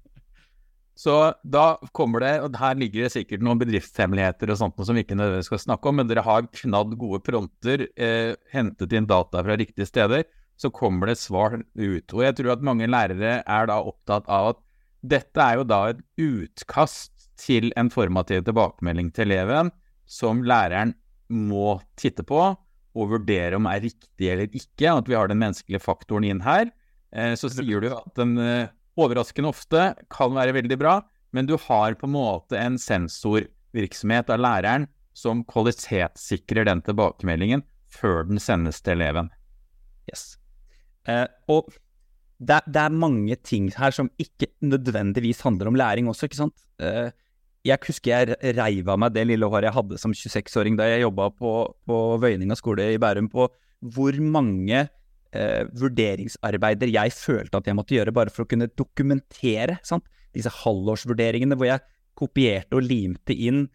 Så 1.02 1.16
da 1.42 1.80
kommer 1.96 2.22
det, 2.22 2.34
og 2.46 2.58
her 2.62 2.78
ligger 2.78 3.06
det 3.06 3.14
sikkert 3.14 3.44
noen 3.46 3.60
bedriftshemmeligheter 3.62 4.52
og 4.52 4.60
sånt 4.60 4.82
som 4.86 4.98
vi 4.98 5.06
ikke 5.06 5.16
nødvendigvis 5.18 5.48
skal 5.50 5.62
snakke 5.64 5.90
om, 5.90 5.98
men 5.98 6.10
dere 6.10 6.24
har 6.26 6.50
knadd 6.60 6.94
gode 7.00 7.22
pronter, 7.26 7.88
eh, 7.96 8.34
hentet 8.54 8.94
inn 8.94 9.08
data 9.10 9.42
fra 9.42 9.58
riktige 9.58 9.88
steder, 9.90 10.28
så 10.62 10.70
kommer 10.70 11.10
det 11.10 11.18
svar 11.18 11.58
ut. 11.58 12.14
Og 12.14 12.22
jeg 12.22 12.38
tror 12.38 12.54
at 12.54 12.66
mange 12.66 12.90
lærere 12.90 13.40
er 13.42 13.72
da 13.72 13.80
opptatt 13.82 14.30
av 14.30 14.52
at 14.52 14.62
dette 15.02 15.42
er 15.42 15.58
jo 15.58 15.66
da 15.66 15.82
et 15.90 16.04
utkast 16.22 17.32
til 17.42 17.72
en 17.80 17.90
formativ 17.90 18.44
tilbakemelding 18.46 19.10
til 19.16 19.32
eleven 19.32 19.72
som 20.06 20.44
læreren 20.46 20.94
må 21.32 21.80
titte 22.00 22.26
på 22.28 22.42
og 22.92 23.14
vurdere 23.14 23.56
om 23.56 23.70
er 23.72 23.84
riktig 23.86 24.28
eller 24.28 24.52
ikke, 24.52 24.92
at 24.92 25.08
vi 25.08 25.16
har 25.16 25.32
den 25.32 25.40
menneskelige 25.40 25.84
faktoren 25.84 26.28
inn 26.28 26.44
her. 26.44 26.70
Eh, 27.16 27.34
så 27.40 27.50
sier 27.52 27.84
du 27.84 27.90
at 27.96 28.12
den 28.20 28.36
eh, 28.42 28.72
overraskende 29.00 29.52
ofte, 29.52 29.92
kan 30.12 30.36
være 30.36 30.56
veldig 30.60 30.78
bra, 30.80 31.00
men 31.32 31.48
du 31.48 31.56
har 31.56 31.96
på 32.00 32.10
en 32.10 32.16
måte 32.18 32.60
en 32.60 32.78
sensorvirksomhet 32.82 34.32
av 34.34 34.42
læreren 34.44 34.90
som 35.16 35.46
kvalitetssikrer 35.48 36.68
den 36.68 36.84
tilbakemeldingen 36.86 37.64
før 37.92 38.26
den 38.28 38.40
sendes 38.40 38.80
til 38.84 39.00
eleven. 39.00 39.32
Yes. 40.10 40.36
Eh, 41.08 41.28
og 41.52 41.72
det, 42.42 42.62
det, 42.68 42.84
er 42.84 43.02
mange 43.04 43.36
ting 43.46 43.70
her 43.78 43.94
som 43.94 44.10
ikke 44.22 44.50
nødvendigvis 44.66 45.44
handler 45.46 45.70
om 45.70 45.78
læring 45.78 46.10
også, 46.10 46.28
ikke 46.28 46.42
sant. 46.44 46.64
Eh, 46.82 47.12
jeg 47.68 47.78
husker 47.86 48.12
jeg 48.12 48.56
reiv 48.58 48.90
av 48.90 49.00
meg 49.02 49.14
det 49.14 49.28
lille 49.30 49.48
håret 49.50 49.70
jeg 49.70 49.78
hadde 49.78 50.00
som 50.02 50.14
26-åring 50.18 50.78
da 50.80 50.88
jeg 50.90 51.04
jobba 51.04 51.30
på, 51.36 51.52
på 51.86 52.00
Vøyninga 52.22 52.58
skole 52.58 52.88
i 52.96 53.02
Bærum, 53.02 53.30
på 53.30 53.46
hvor 53.94 54.18
mange 54.22 54.80
eh, 54.82 55.64
vurderingsarbeider 55.78 56.90
jeg 56.92 57.14
følte 57.14 57.62
at 57.62 57.70
jeg 57.70 57.78
måtte 57.78 57.98
gjøre 57.98 58.14
bare 58.16 58.34
for 58.34 58.46
å 58.46 58.50
kunne 58.50 58.72
dokumentere 58.72 59.78
sant? 59.86 60.08
disse 60.32 60.52
halvårsvurderingene 60.62 61.58
hvor 61.60 61.68
jeg 61.68 61.84
kopierte 62.16 62.78
og 62.80 62.86
limte 62.88 63.36
inn 63.36 63.66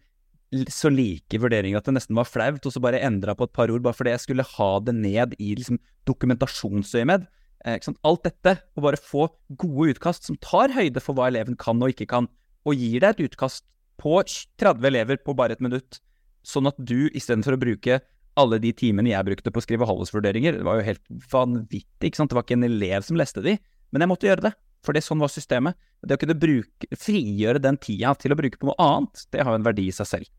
så 0.71 0.89
like 0.89 1.39
vurderinger 1.41 1.81
at 1.81 1.89
det 1.89 1.97
nesten 1.97 2.15
var 2.15 2.27
flaut, 2.27 2.63
og 2.63 2.71
så 2.71 2.81
bare 2.83 3.01
endra 3.03 3.35
på 3.35 3.47
et 3.47 3.53
par 3.55 3.71
ord 3.73 3.83
bare 3.83 3.97
fordi 3.97 4.13
jeg 4.13 4.23
skulle 4.23 4.47
ha 4.47 4.69
det 4.79 4.95
ned 4.95 5.35
i 5.43 5.53
liksom, 5.59 5.79
dokumentasjonsøyemed. 6.07 7.27
Eh, 7.67 7.89
Alt 8.07 8.23
dette, 8.23 8.53
å 8.77 8.83
bare 8.85 8.99
få 9.01 9.27
gode 9.59 9.95
utkast 9.95 10.27
som 10.27 10.39
tar 10.39 10.71
høyde 10.75 11.03
for 11.03 11.17
hva 11.17 11.27
eleven 11.31 11.59
kan 11.59 11.81
og 11.83 11.91
ikke 11.91 12.07
kan, 12.13 12.29
og 12.63 12.79
gir 12.79 13.03
deg 13.03 13.15
et 13.15 13.27
utkast 13.27 13.67
på 14.01 14.19
30 14.61 14.87
elever 14.91 15.19
på 15.23 15.35
bare 15.37 15.57
et 15.57 15.63
minutt, 15.63 15.99
sånn 16.47 16.69
at 16.69 16.77
du 16.77 17.09
istedenfor 17.09 17.57
å 17.57 17.61
bruke 17.61 17.99
alle 18.37 18.59
de 18.61 18.71
timene 18.77 19.11
jeg 19.11 19.25
brukte 19.25 19.51
på 19.53 19.61
å 19.61 19.65
skrive 19.65 19.87
halvårsvurderinger, 19.89 20.59
det 20.59 20.65
var 20.67 20.79
jo 20.79 20.87
helt 20.91 21.03
vanvittig. 21.31 22.09
ikke 22.09 22.19
sant? 22.19 22.31
Det 22.31 22.37
var 22.37 22.45
ikke 22.45 22.57
en 22.59 22.69
elev 22.69 23.05
som 23.07 23.17
leste 23.17 23.43
de, 23.45 23.57
men 23.91 24.03
jeg 24.03 24.11
måtte 24.11 24.29
gjøre 24.29 24.49
det. 24.49 24.53
For 24.85 24.93
det 24.95 25.01
sånn 25.03 25.21
var 25.21 25.31
systemet. 25.33 25.77
Det 26.05 26.15
å 26.15 26.21
kunne 26.21 26.37
bruke, 26.37 26.89
frigjøre 27.01 27.61
den 27.63 27.79
tida 27.81 28.13
til 28.19 28.33
å 28.33 28.37
bruke 28.39 28.59
på 28.61 28.69
noe 28.69 28.77
annet, 28.83 29.25
det 29.33 29.41
har 29.41 29.55
jo 29.55 29.59
en 29.59 29.65
verdi 29.65 29.87
i 29.89 29.95
seg 29.95 30.09
selv. 30.11 30.29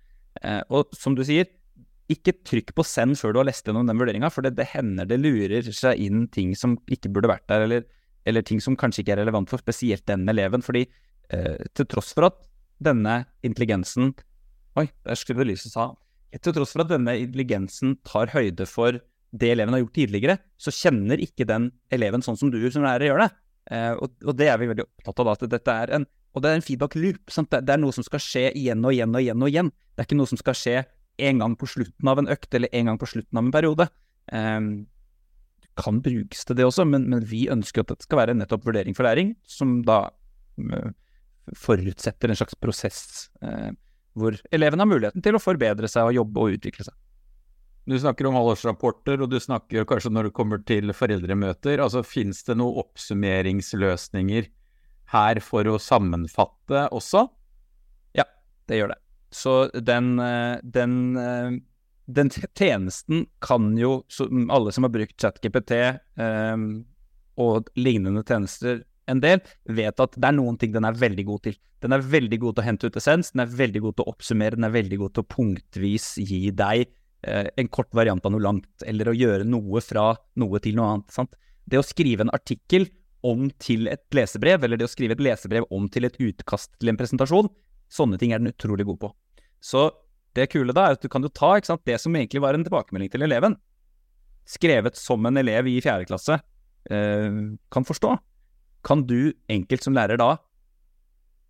Eh, 0.40 0.60
og 0.70 0.94
som 0.96 1.16
du 1.18 1.24
sier, 1.26 1.50
ikke 2.08 2.38
trykk 2.46 2.72
på 2.76 2.86
send 2.86 3.18
før 3.20 3.34
du 3.34 3.40
har 3.42 3.48
lest 3.50 3.66
gjennom 3.68 3.88
den 3.88 3.98
vurderinga, 4.00 4.30
for 4.32 4.46
det, 4.46 4.54
det, 4.56 4.70
hender 4.70 5.08
det 5.08 5.18
lurer 5.20 5.66
seg 5.76 6.00
inn 6.00 6.24
ting 6.32 6.54
som 6.56 6.78
ikke 6.88 7.10
burde 7.12 7.32
vært 7.34 7.48
der, 7.50 7.66
eller, 7.66 7.84
eller 8.28 8.46
ting 8.46 8.62
som 8.64 8.78
kanskje 8.78 9.02
ikke 9.02 9.18
er 9.18 9.22
relevant 9.24 9.50
for 9.50 9.60
spesielt 9.60 10.06
den 10.08 10.24
eleven. 10.30 10.64
Fordi 10.64 10.86
eh, 10.86 11.66
til 11.76 11.90
tross 11.90 12.14
for 12.16 12.30
at 12.30 12.40
denne 12.82 13.24
intelligensen 13.46 14.12
Oi, 14.78 14.86
der 15.02 15.18
skrudde 15.18 15.48
lyset 15.48 15.72
sa 15.72 15.90
til 16.36 16.54
tross 16.54 16.74
for 16.74 16.84
at 16.84 16.90
denne 16.92 17.14
intelligensen 17.22 17.96
tar 18.06 18.30
høyde 18.34 18.66
for 18.68 18.98
det 19.32 19.50
eleven 19.52 19.74
har 19.74 19.82
gjort 19.82 19.96
tidligere, 19.96 20.36
så 20.60 20.72
kjenner 20.72 21.20
ikke 21.20 21.46
den 21.48 21.70
eleven 21.92 22.24
sånn 22.24 22.36
som 22.40 22.52
du 22.52 22.60
som 22.72 22.84
lærer 22.84 23.10
gjør 23.10 23.22
det. 23.24 23.28
Eh, 23.72 23.92
og, 23.96 24.14
og, 24.24 24.32
det 24.36 24.48
er 24.48 24.60
vi 24.60 24.70
veldig 24.70 24.86
opptatt 24.86 25.20
av. 25.20 25.32
at 25.34 25.48
dette 25.52 25.74
er 25.84 25.92
en, 25.98 26.06
Og 26.36 26.44
det 26.44 26.50
er 26.50 26.60
en 26.60 26.64
feedback 26.64 26.94
loop. 26.96 27.20
Det, 27.28 27.60
det, 27.60 27.74
er 27.74 27.80
noe 27.80 27.96
som 27.96 28.04
skal 28.06 28.22
skje 28.22 28.44
igjen 28.56 28.84
og 28.84 28.94
igjen 28.94 29.16
og 29.16 29.24
igjen 29.24 29.44
og 29.44 29.50
igjen. 29.52 29.72
Det 29.92 30.02
er 30.02 30.08
ikke 30.08 30.20
noe 30.20 30.30
som 30.30 30.40
skal 30.40 30.56
skje 30.56 30.76
en 31.28 31.42
gang 31.42 31.56
på 31.58 31.68
slutten 31.68 32.08
av 32.08 32.22
en 32.22 32.30
økt 32.30 32.54
eller 32.54 32.72
en 32.78 32.92
gang 32.92 33.00
på 33.00 33.10
slutten 33.10 33.40
av 33.40 33.44
en 33.44 33.52
periode. 33.52 33.88
Eh, 34.32 34.60
det 35.64 35.72
kan 35.80 36.00
brukes 36.04 36.44
til 36.44 36.58
det 36.58 36.68
også, 36.68 36.88
men, 36.88 37.08
men, 37.10 37.26
vi 37.28 37.46
ønsker 37.52 37.84
at 37.84 37.92
det 37.92 38.06
skal 38.06 38.22
være 38.22 38.38
nettopp 38.38 38.64
vurdering 38.68 38.96
for 38.96 39.08
læring, 39.08 39.36
som 39.46 39.80
da 39.86 40.08
uh, 40.08 40.88
forutsetter 41.56 42.30
en 42.32 42.38
slags 42.38 42.58
prosess. 42.58 43.30
eh, 43.42 43.70
hvor 44.18 44.34
elevene 44.50 44.82
har 44.82 44.90
muligheten 44.90 45.22
til 45.22 45.36
å 45.38 45.42
forbedre 45.42 45.88
seg 45.90 46.08
og 46.08 46.16
jobbe 46.16 46.42
og 46.42 46.56
utvikle 46.58 46.88
seg. 46.88 46.96
Du 47.88 47.94
snakker 47.96 48.26
om 48.28 48.36
halvårsrapporter, 48.36 49.22
og 49.24 49.30
du 49.32 49.38
snakker 49.40 49.86
kanskje 49.88 50.10
når 50.12 50.28
det 50.28 50.36
kommer 50.36 50.60
til 50.68 50.92
foreldremøter. 50.92 51.80
altså 51.80 52.02
Fins 52.04 52.42
det 52.44 52.58
noen 52.60 52.82
oppsummeringsløsninger 52.82 54.50
her 55.14 55.40
for 55.40 55.70
å 55.70 55.78
sammenfatte 55.80 56.84
også? 56.92 57.24
Ja, 58.18 58.26
det 58.68 58.82
gjør 58.82 58.92
det. 58.92 58.98
Så 59.32 59.54
den, 59.72 60.18
eh, 60.20 60.60
den, 60.64 61.16
eh, 61.16 61.56
den 62.06 62.30
tjenesten 62.30 63.26
kan 63.40 63.72
jo, 63.78 64.02
alle 64.50 64.72
som 64.72 64.84
har 64.84 64.92
brukt 64.92 65.16
ChatGPT 65.20 65.72
eh, 65.72 66.56
og 67.38 67.72
lignende 67.76 68.24
tjenester, 68.24 68.82
en 69.08 69.22
del, 69.22 69.42
vet 69.64 70.02
at 70.04 70.16
det 70.16 70.28
er 70.28 70.36
noen 70.36 70.58
ting 70.60 70.72
den 70.74 70.86
er 70.88 70.96
veldig 70.98 71.24
god 71.28 71.44
til. 71.48 71.58
Den 71.82 71.94
er 71.96 72.04
veldig 72.04 72.38
god 72.42 72.56
til 72.56 72.64
å 72.64 72.66
hente 72.66 72.88
ut 72.88 73.00
essens, 73.00 73.32
den 73.34 73.44
er 73.44 73.58
veldig 73.60 73.82
god 73.86 73.98
til 73.98 74.06
å 74.06 74.14
oppsummere, 74.14 74.58
den 74.58 74.68
er 74.68 74.74
veldig 74.74 75.00
god 75.02 75.14
til 75.14 75.24
å 75.24 75.30
punktvis 75.34 76.08
gi 76.22 76.40
deg 76.56 76.84
eh, 76.86 77.48
en 77.48 77.70
kort 77.72 77.92
variant 77.96 78.24
av 78.24 78.34
noe 78.34 78.44
langt, 78.44 78.70
eller 78.86 79.10
å 79.10 79.16
gjøre 79.16 79.46
noe 79.48 79.82
fra 79.84 80.10
noe 80.40 80.62
til 80.64 80.78
noe 80.78 80.94
annet. 80.94 81.14
Sant? 81.14 81.38
Det 81.68 81.80
å 81.80 81.86
skrive 81.86 82.26
en 82.26 82.34
artikkel 82.34 82.88
om 83.26 83.48
til 83.60 83.88
et 83.90 84.04
lesebrev, 84.14 84.62
eller 84.64 84.80
det 84.80 84.86
å 84.86 84.92
skrive 84.92 85.16
et 85.16 85.24
lesebrev 85.24 85.66
om 85.74 85.88
til 85.90 86.06
et 86.08 86.18
utkast 86.22 86.76
til 86.78 86.92
en 86.92 86.98
presentasjon, 86.98 87.50
sånne 87.90 88.20
ting 88.20 88.34
er 88.34 88.42
den 88.42 88.52
utrolig 88.52 88.86
god 88.88 89.00
på. 89.06 89.12
Så 89.64 89.88
det 90.36 90.50
kule 90.52 90.74
da 90.76 90.86
er 90.86 90.98
at 90.98 91.02
du 91.02 91.10
kan 91.10 91.24
jo 91.24 91.32
ta 91.34 91.56
sant, 91.66 91.82
det 91.88 91.98
som 92.02 92.14
egentlig 92.14 92.42
var 92.44 92.54
en 92.54 92.66
tilbakemelding 92.66 93.10
til 93.12 93.26
eleven, 93.26 93.56
skrevet 94.48 94.96
som 94.96 95.26
en 95.28 95.40
elev 95.40 95.68
i 95.68 95.78
fjerde 95.84 96.08
klasse 96.08 96.38
eh, 96.38 97.38
kan 97.72 97.86
forstå, 97.88 98.14
kan 98.88 99.04
du 99.04 99.32
enkelt 99.52 99.84
som 99.84 99.96
lærer 99.96 100.20
da 100.20 100.34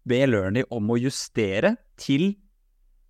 be 0.08 0.20
Learny 0.26 0.64
om 0.74 0.90
å 0.90 0.98
justere 0.98 1.76
til 2.00 2.30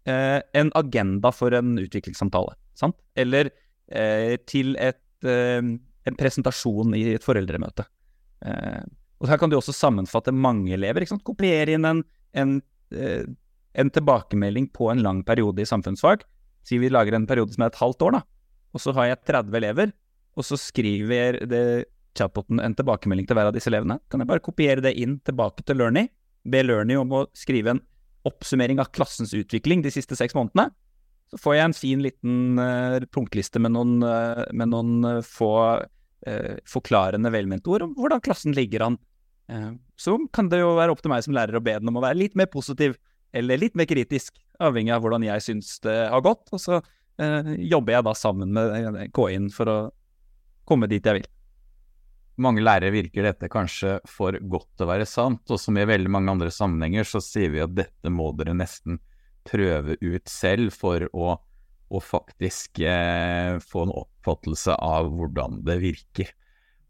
eh, 0.09 0.41
en 0.59 0.73
agenda 0.79 1.33
for 1.35 1.55
en 1.57 1.77
utviklingssamtale, 1.81 2.57
sant? 2.79 2.97
Eller 3.19 3.53
eh, 3.89 4.37
til 4.51 4.75
et, 4.81 5.01
eh, 5.25 5.61
en 5.63 6.19
presentasjon 6.19 6.97
i 6.99 7.05
et 7.17 7.25
foreldremøte. 7.25 7.87
Eh, 8.45 8.83
og 9.19 9.31
Her 9.31 9.41
kan 9.41 9.51
du 9.51 9.59
også 9.59 9.75
sammenfatte 9.75 10.35
mange 10.35 10.75
elever. 10.77 11.03
ikke 11.03 11.17
sant? 11.17 11.27
Kopiere 11.27 11.75
inn 11.75 11.87
en, 11.89 12.03
en, 12.39 12.59
eh, 12.95 13.25
en 13.79 13.93
tilbakemelding 13.95 14.69
på 14.75 14.91
en 14.93 15.03
lang 15.03 15.23
periode 15.27 15.63
i 15.63 15.69
samfunnsfag. 15.69 16.23
Si 16.67 16.79
vi 16.79 16.91
lager 16.93 17.17
en 17.17 17.27
periode 17.27 17.55
som 17.55 17.65
er 17.67 17.73
et 17.73 17.81
halvt 17.81 18.05
år, 18.07 18.19
da. 18.19 18.23
Og 18.77 18.85
så 18.85 18.95
har 18.95 19.11
jeg 19.11 19.25
30 19.31 19.59
elever, 19.59 19.95
og 20.39 20.47
så 20.47 20.59
skriver 20.61 21.41
det 21.51 21.65
chatboten 22.19 22.61
en 22.63 22.75
tilbakemelding 22.77 23.29
til 23.29 23.39
hver 23.39 23.51
av 23.51 23.57
disse 23.57 23.71
elevene. 23.71 23.99
Kan 24.11 24.23
jeg 24.23 24.31
bare 24.31 24.45
kopiere 24.45 24.85
det 24.85 24.95
inn 25.01 25.19
tilbake 25.27 25.65
til 25.67 25.79
Learny, 25.81 26.09
be 26.49 26.65
Learny 26.65 26.99
om 26.99 27.15
å 27.15 27.25
skrive 27.37 27.75
en 27.75 27.83
oppsummering 28.29 28.81
av 28.83 28.91
klassens 28.95 29.35
utvikling 29.37 29.83
de 29.85 29.93
siste 29.95 30.17
seks 30.19 30.37
månedene. 30.37 30.69
Så 31.29 31.41
får 31.43 31.59
jeg 31.59 31.69
en 31.69 31.77
fin 31.77 32.03
liten 32.03 32.61
uh, 32.61 33.05
punktliste 33.13 33.61
med 33.61 33.75
noen, 33.77 33.99
uh, 34.03 34.47
med 34.57 34.73
noen 34.73 34.99
uh, 35.05 35.21
få 35.25 35.53
forklarende 36.69 37.31
velmente 37.31 37.71
ord 37.71 37.85
om 37.85 37.93
hvordan 37.95 38.21
klassen 38.21 38.53
ligger 38.53 38.83
an. 38.83 38.97
så 39.97 40.17
kan 40.35 40.49
det 40.51 40.59
jo 40.59 40.73
være 40.77 40.93
opp 40.93 40.99
til 41.01 41.13
meg 41.13 41.23
som 41.25 41.33
lærer 41.33 41.57
å 41.57 41.63
be 41.63 41.77
den 41.79 41.89
om 41.89 41.97
å 41.97 42.03
være 42.03 42.19
litt 42.19 42.35
mer 42.37 42.51
positiv 42.51 42.97
eller 43.33 43.57
litt 43.57 43.79
mer 43.79 43.87
kritisk, 43.89 44.35
avhengig 44.59 44.93
av 44.93 45.07
hvordan 45.07 45.25
jeg 45.25 45.45
syns 45.47 45.79
det 45.87 45.95
har 46.11 46.25
gått. 46.27 46.51
Og 46.51 46.61
så 46.61 46.81
jobber 47.71 47.95
jeg 47.95 48.07
da 48.11 48.17
sammen 48.19 48.53
med 48.53 48.99
KI-en 49.15 49.47
for 49.55 49.73
å 49.73 49.79
komme 50.69 50.91
dit 50.91 51.07
jeg 51.07 51.21
vil 51.21 51.31
mange 52.43 52.63
lærere 52.63 52.93
virker 52.95 53.27
dette 53.29 53.51
kanskje 53.53 53.99
for 54.09 54.37
godt 54.39 54.69
til 54.77 54.87
å 54.87 54.91
være 54.93 55.09
sant, 55.09 55.43
og 55.51 55.61
som 55.61 55.79
i 55.79 55.87
veldig 55.89 56.13
mange 56.13 56.35
andre 56.35 56.53
sammenhenger 56.55 57.07
så 57.09 57.23
sier 57.25 57.53
vi 57.55 57.63
at 57.65 57.75
dette 57.77 58.13
må 58.13 58.31
dere 58.39 58.57
nesten 58.57 59.01
prøve 59.49 59.97
ut 60.01 60.31
selv 60.31 60.75
for 60.77 61.07
å, 61.13 61.35
å 61.89 62.01
faktisk 62.05 62.83
eh, 62.85 63.59
få 63.65 63.87
en 63.87 63.95
oppfattelse 64.03 64.77
av 64.77 65.11
hvordan 65.15 65.63
det 65.67 65.79
virker. 65.83 66.33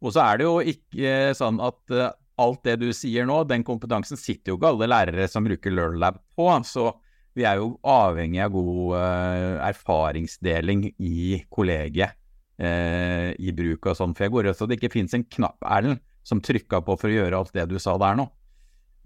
Og 0.02 0.14
så 0.14 0.24
er 0.24 0.40
det 0.40 0.48
jo 0.48 0.56
ikke 0.74 1.14
sånn 1.38 1.60
at 1.64 1.94
eh, 1.94 2.14
alt 2.38 2.62
det 2.66 2.78
du 2.82 2.88
sier 2.94 3.26
nå, 3.26 3.42
den 3.50 3.66
kompetansen 3.66 4.18
sitter 4.18 4.52
jo 4.52 4.58
ikke 4.58 4.72
alle 4.74 4.90
lærere 4.90 5.26
som 5.30 5.46
bruker 5.46 5.74
LearnLab 5.74 6.20
på. 6.36 6.50
så 6.66 6.92
vi 7.38 7.44
er 7.46 7.60
jo 7.60 7.76
avhengig 7.86 8.40
av 8.42 8.54
god 8.54 8.94
uh, 8.98 9.58
erfaringsdeling 9.68 10.88
i 10.98 11.42
kollegiet 11.54 12.17
eh, 12.58 13.30
i 13.38 13.54
bruk 13.54 13.86
og 13.88 13.98
sånn. 13.98 14.14
For 14.16 14.26
jeg 14.26 14.34
går 14.34 14.50
ut 14.50 14.58
fra 14.58 14.68
det 14.68 14.78
ikke 14.78 14.92
finnes 14.96 15.16
en 15.16 15.24
knapp, 15.24 15.58
Erlend, 15.64 16.02
som 16.26 16.42
trykka 16.44 16.82
på 16.84 16.98
for 17.00 17.10
å 17.10 17.16
gjøre 17.16 17.38
alt 17.38 17.54
det 17.56 17.68
du 17.70 17.78
sa 17.82 17.96
der 18.00 18.18
nå. 18.18 18.28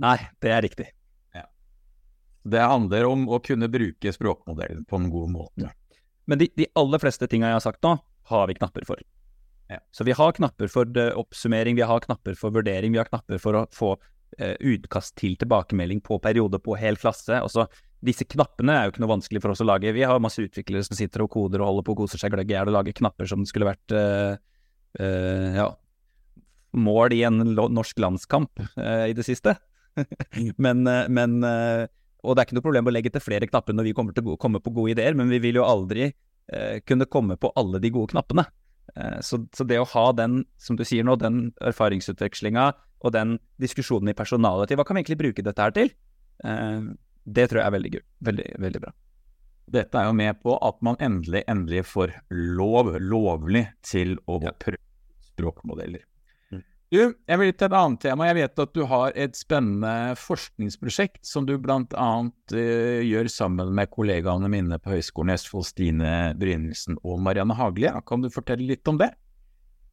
Nei, 0.03 0.17
det 0.43 0.51
er 0.51 0.65
riktig. 0.65 0.89
Ja. 1.37 1.47
Det 2.43 2.65
handler 2.65 3.07
om 3.11 3.29
å 3.31 3.39
kunne 3.45 3.71
bruke 3.71 4.15
språkmodellen 4.15 4.87
på 4.89 4.99
en 4.99 5.11
god 5.13 5.35
måte. 5.37 5.73
Men 6.27 6.41
de, 6.41 6.49
de 6.59 6.69
aller 6.79 7.03
fleste 7.03 7.29
tinga 7.31 7.51
jeg 7.51 7.61
har 7.61 7.65
sagt 7.65 7.83
nå, 7.87 7.97
har 8.31 8.49
vi 8.49 8.57
knapper 8.59 8.87
for. 8.89 9.03
Ja. 9.71 9.79
Så 9.95 10.05
vi 10.05 10.15
har 10.17 10.35
knapper 10.37 10.71
for 10.71 10.99
eh, 10.99 11.13
oppsummering, 11.19 11.77
vi 11.79 11.87
har 11.87 12.03
knapper 12.05 12.37
for 12.39 12.55
vurdering, 12.55 12.93
vi 12.95 13.01
har 13.01 13.09
knapper 13.09 13.41
for 13.43 13.57
å 13.57 13.63
få 13.73 13.95
eh, 14.39 14.57
utkast 14.59 15.17
til 15.21 15.37
tilbakemelding 15.41 16.03
på 16.05 16.19
periode 16.23 16.61
på 16.63 16.77
hel 16.81 16.99
klasse. 17.01 17.41
Og 17.43 17.53
så 17.53 17.67
disse 18.03 18.27
knappene 18.27 18.75
er 18.75 18.87
jo 18.87 18.93
ikke 18.93 19.03
noe 19.05 19.13
vanskelig 19.15 19.43
for 19.45 19.55
oss 19.55 19.63
å 19.63 19.69
lage. 19.69 19.93
Vi 19.95 20.03
har 20.07 20.23
masse 20.23 20.43
utviklere 20.43 20.83
som 20.87 20.99
sitter 20.99 21.23
og 21.25 21.31
koder 21.33 21.63
og 21.63 21.71
holder 21.71 21.87
på 21.87 21.95
og 21.95 22.01
koser 22.03 22.21
seg 22.21 22.35
gløgg 22.35 22.51
i 22.51 22.57
hjel 22.57 22.71
og 22.71 22.77
lager 22.77 22.97
knapper 22.99 23.31
som 23.31 23.45
skulle 23.47 23.69
vært 23.69 23.95
uh, 23.95 24.35
uh, 24.99 25.49
ja, 25.55 25.69
mål 26.75 27.15
i 27.15 27.23
en 27.29 27.45
norsk 27.55 28.03
landskamp 28.03 28.63
uh, 28.75 29.07
i 29.07 29.15
det 29.15 29.27
siste. 29.27 29.55
men, 30.65 30.89
men 31.13 31.35
Og 31.45 32.33
det 32.33 32.41
er 32.41 32.47
ikke 32.47 32.57
noe 32.57 32.65
problem 32.65 32.89
å 32.89 32.95
legge 32.95 33.13
til 33.13 33.23
flere 33.23 33.47
knapper 33.51 33.77
når 33.77 33.91
vi 33.91 33.95
kommer 33.95 34.17
til 34.17 34.33
å 34.33 34.39
komme 34.41 34.63
på 34.65 34.73
gode 34.73 34.97
ideer, 34.97 35.15
men 35.19 35.31
vi 35.31 35.43
vil 35.43 35.61
jo 35.61 35.69
aldri 35.69 36.11
kunne 36.89 37.07
komme 37.07 37.37
på 37.41 37.53
alle 37.57 37.79
de 37.81 37.91
gode 37.93 38.11
knappene. 38.13 38.43
Så, 39.25 39.39
så, 39.55 39.65
det 39.69 39.79
å 39.79 39.87
ha 39.93 40.07
den, 40.17 40.41
som 40.61 40.77
du 40.77 40.83
sier 40.85 41.05
nå, 41.07 41.15
den 41.21 41.53
erfaringsutvekslinga 41.65 42.65
og 43.05 43.15
den 43.15 43.37
diskusjonen 43.63 44.11
i 44.11 44.17
personalet 44.17 44.73
til 44.73 44.81
hva 44.81 44.85
kan 44.89 44.97
vi 44.97 45.05
egentlig 45.05 45.21
bruke 45.21 45.45
dette 45.45 45.65
her 45.65 45.77
til? 45.77 45.93
Det 47.25 47.49
tror 47.51 47.63
jeg 47.63 47.69
er 47.69 47.77
veldig 47.77 47.93
gøy. 47.97 48.05
Veldig, 48.29 48.51
veldig 48.67 48.83
bra. 48.83 48.93
Dette 49.73 49.99
er 49.99 50.09
jo 50.09 50.15
med 50.17 50.41
på 50.43 50.57
at 50.59 50.81
man 50.85 50.99
endelig, 51.01 51.45
endelig 51.49 51.85
får 51.89 52.17
lov, 52.35 52.97
lovlig, 53.01 53.67
til 53.87 54.17
å 54.29 54.41
ja. 54.43 54.53
prøve 54.59 54.81
språkmodeller. 55.33 56.03
Mm. 56.53 56.65
Du, 56.93 56.99
jeg 57.01 57.41
vil 57.41 57.53
til 57.55 57.69
et 57.69 57.77
annet 57.79 58.03
tema. 58.03 58.29
Jeg 58.29 58.39
vet 58.41 58.63
at 58.65 58.75
du 58.77 58.83
har 58.91 59.17
et 59.17 59.39
spennende 59.39 60.17
forskningsprosjekt 60.21 61.23
som 61.25 61.47
du 61.49 61.55
bl.a. 61.63 61.79
Uh, 61.95 62.59
eh, 62.59 63.01
gjør 63.07 63.31
sammen 63.33 63.73
med 63.79 63.93
kollegaene 63.95 64.51
mine 64.53 64.81
på 64.83 64.97
Høgskolen 64.97 65.33
i 65.33 65.39
Østfold, 65.39 65.69
Stine 65.71 66.13
Brynildsen 66.41 66.99
og 67.01 67.23
Marianne 67.25 67.57
Haglie. 67.57 67.95
Kan 68.09 68.27
du 68.27 68.29
fortelle 68.35 68.67
litt 68.69 68.89
om 68.91 69.01
det? 69.01 69.13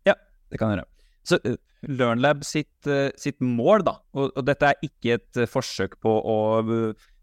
Ja, 0.10 0.18
det 0.50 0.60
kan 0.60 0.74
jeg 0.74 0.82
gjøre. 0.82 0.92
Så 1.30 1.40
uh, 1.46 1.56
LearnLab 1.88 2.44
sitt, 2.44 2.76
uh, 2.90 3.08
sitt, 3.22 3.40
mål, 3.40 3.86
da, 3.88 3.96
og, 4.18 4.34
og, 4.34 4.44
dette 4.50 4.74
er 4.74 4.90
ikke 4.90 5.22
et 5.22 5.44
forsøk 5.48 6.02
på 6.04 6.20
å 6.20 6.38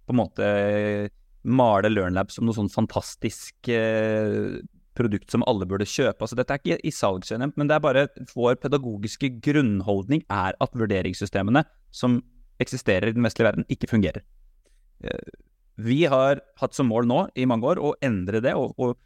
på 0.07 0.15
en 0.15 0.21
måte 0.21 0.49
male 1.47 1.91
LearnLab 1.91 2.33
som 2.35 2.47
noe 2.47 2.57
sånn 2.57 2.73
fantastisk 2.73 3.71
eh, 3.71 4.59
produkt 4.97 5.31
som 5.31 5.45
alle 5.47 5.69
burde 5.69 5.87
kjøpe. 5.89 6.23
Altså, 6.25 6.39
dette 6.39 6.55
er 6.55 6.63
ikke 6.63 6.79
i 6.89 6.93
salgsøyemed, 6.95 7.55
men 7.59 7.71
det 7.71 7.77
er 7.77 7.85
bare 7.85 8.07
vår 8.33 8.57
pedagogiske 8.63 9.31
grunnholdning 9.45 10.25
er 10.33 10.57
at 10.63 10.79
vurderingssystemene 10.79 11.63
som 11.95 12.21
eksisterer 12.63 13.11
i 13.11 13.17
den 13.17 13.27
vestlige 13.27 13.51
verden, 13.51 13.69
ikke 13.73 13.91
fungerer. 13.91 14.25
Eh, 15.05 15.35
vi 15.77 16.05
har 16.09 16.41
hatt 16.61 16.75
som 16.75 16.89
mål 16.89 17.09
nå 17.09 17.27
i 17.37 17.45
mange 17.49 17.69
år 17.69 17.83
å 17.83 17.93
endre 18.05 18.41
det 18.45 18.55
og, 18.57 18.73
og 18.81 18.97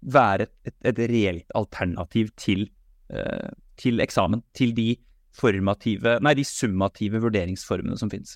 være 0.00 0.48
et, 0.66 0.74
et, 0.88 0.98
reelt 1.10 1.54
alternativ 1.54 2.32
til, 2.40 2.66
eh, 3.14 3.50
til 3.78 4.02
eksamen. 4.02 4.42
Til 4.56 4.74
de 4.74 4.94
formative, 5.36 6.18
nei, 6.24 6.34
de 6.34 6.44
summative 6.44 7.20
vurderingsformene 7.22 7.98
som 8.00 8.10
finnes 8.10 8.34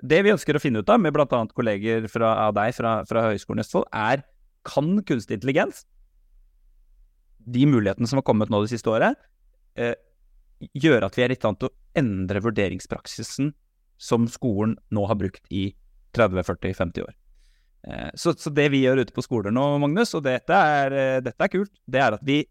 det 0.00 0.22
vi 0.24 0.32
ønsker 0.32 0.56
å 0.56 0.62
finne 0.62 0.80
ut 0.80 0.92
av, 0.92 1.00
med 1.02 1.12
bl.a. 1.12 1.40
kolleger 1.52 2.06
fra, 2.10 2.34
av 2.46 2.54
deg 2.56 2.72
fra, 2.76 2.94
fra 3.08 3.26
Høgskolen 3.28 3.64
Østfold, 3.64 3.88
er 3.92 4.24
kan 4.66 4.94
kunstig 5.04 5.40
intelligens, 5.40 5.84
de 7.42 7.66
mulighetene 7.66 8.06
som 8.08 8.20
har 8.20 8.26
kommet 8.26 8.52
nå 8.52 8.62
det 8.62 8.70
siste 8.72 8.90
året, 8.92 9.18
eh, 9.74 9.96
gjøre 10.78 11.08
at 11.08 11.18
vi 11.18 11.24
er 11.24 11.34
i 11.34 11.38
stand 11.38 11.58
til 11.58 11.68
å 11.68 11.74
endre 11.98 12.40
vurderingspraksisen 12.44 13.50
som 14.02 14.28
skolen 14.30 14.76
nå 14.94 15.04
har 15.10 15.18
brukt 15.18 15.44
i 15.50 15.72
30-40-50 16.16 17.04
år. 17.04 17.12
Eh, 17.88 18.10
så, 18.14 18.34
så, 18.38 18.50
det 18.54 18.68
vi 18.72 18.84
gjør 18.84 19.02
ute 19.02 19.14
på 19.14 19.24
skoler 19.24 19.54
nå, 19.54 19.64
Magnus, 19.82 20.14
og 20.18 20.24
dette 20.26 20.54
er, 20.54 20.96
eh, 20.96 21.20
dette 21.24 21.46
er 21.46 21.52
kult, 21.52 21.72
det 21.90 22.02
er 22.02 22.16
at 22.18 22.24
vi, 22.26 22.42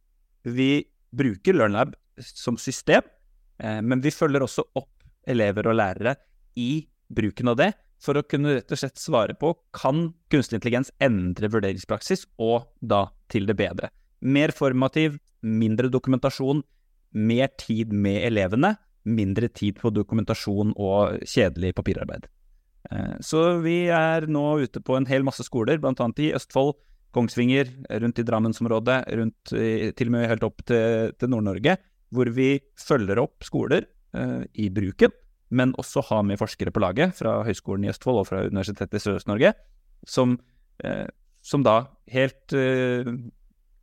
vi 0.43 0.71
bruker 1.15 1.55
LearnLab 1.55 1.95
som 2.19 2.59
system, 2.59 3.05
eh, 3.63 3.79
men 3.79 4.03
vi 4.03 4.13
følger 4.13 4.43
også 4.43 4.67
opp 4.75 4.91
elever 5.31 5.69
og 5.71 5.77
lærere 5.79 6.17
i 6.59 6.83
bruken 7.13 7.51
av 7.51 7.59
det 7.59 7.71
for 8.01 8.17
å 8.17 8.25
kunne 8.25 8.57
rett 8.57 8.73
og 8.73 8.81
slett 8.81 8.99
svare 8.99 9.35
på 9.37 9.53
kan 9.77 10.09
kunstig 10.33 10.57
intelligens 10.57 10.91
endre 11.03 11.51
vurderingspraksis, 11.53 12.25
og 12.41 12.65
da 12.81 13.07
til 13.31 13.47
det 13.49 13.57
bedre. 13.59 13.91
Mer 14.21 14.53
formativ, 14.57 15.19
mindre 15.41 15.89
dokumentasjon, 15.93 16.63
mer 17.17 17.51
tid 17.61 17.93
med 17.93 18.23
elevene, 18.29 18.75
mindre 19.05 19.49
tid 19.49 19.79
på 19.81 19.91
dokumentasjon 19.93 20.73
og 20.77 21.21
kjedelig 21.29 21.73
papirarbeid. 21.77 22.27
Eh, 22.89 23.17
så 23.25 23.61
vi 23.61 23.85
er 23.93 24.27
nå 24.29 24.45
ute 24.61 24.81
på 24.81 24.97
en 24.97 25.09
hel 25.09 25.25
masse 25.25 25.45
skoler, 25.45 25.81
bl.a. 25.81 26.09
i 26.21 26.33
Østfold, 26.37 26.75
Kongsvinger, 27.11 27.67
rundt 28.01 28.21
i 28.21 28.23
Drammensområdet, 28.23 29.01
rundt 29.19 29.51
til 29.51 30.07
og 30.07 30.13
med 30.13 30.29
helt 30.31 30.45
opp 30.47 30.61
til, 30.63 31.11
til 31.19 31.33
Nord-Norge, 31.33 31.75
hvor 32.15 32.29
vi 32.31 32.53
følger 32.79 33.19
opp 33.19 33.43
skoler 33.43 33.83
uh, 34.15 34.47
i 34.55 34.69
bruken 34.71 35.11
men 35.51 35.75
også 35.79 36.03
ha 36.07 36.21
med 36.25 36.39
forskere 36.39 36.71
på 36.73 36.81
laget 36.83 37.17
fra 37.19 37.41
Høgskolen 37.45 37.85
i 37.85 37.91
Østfold 37.91 38.21
og 38.21 38.29
fra 38.29 38.45
Universitetet 38.47 38.97
i 38.97 39.03
Sørøst-Norge, 39.03 39.53
som, 40.07 40.37
eh, 40.83 41.07
som, 41.43 41.65
da 41.67 41.83
helt 42.11 42.55
eh, 42.55 43.11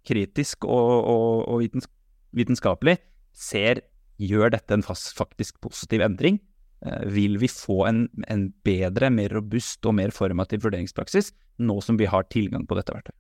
kritisk 0.09 0.65
og, 0.65 1.05
og, 1.05 1.45
og 1.53 1.63
vitens, 1.63 1.89
vitenskapelig 2.37 2.97
ser 3.37 3.85
gjør 4.19 4.55
dette 4.57 4.75
en 4.75 4.85
fast, 4.85 5.13
faktisk 5.19 5.61
positiv 5.63 6.03
endring. 6.05 6.41
Eh, 6.87 7.07
vil 7.13 7.39
vi 7.43 7.51
få 7.53 7.85
en, 7.91 8.05
en, 8.31 8.49
bedre, 8.67 9.13
mer 9.15 9.37
robust 9.37 9.85
og 9.87 9.99
mer 9.99 10.15
formativ 10.15 10.65
vurderingspraksis 10.65 11.33
nå 11.59 11.81
som 11.83 11.99
vi 11.99 12.09
har 12.11 12.29
tilgang 12.33 12.67
på 12.69 12.79
dette 12.79 12.95
verktøyet? 12.95 13.19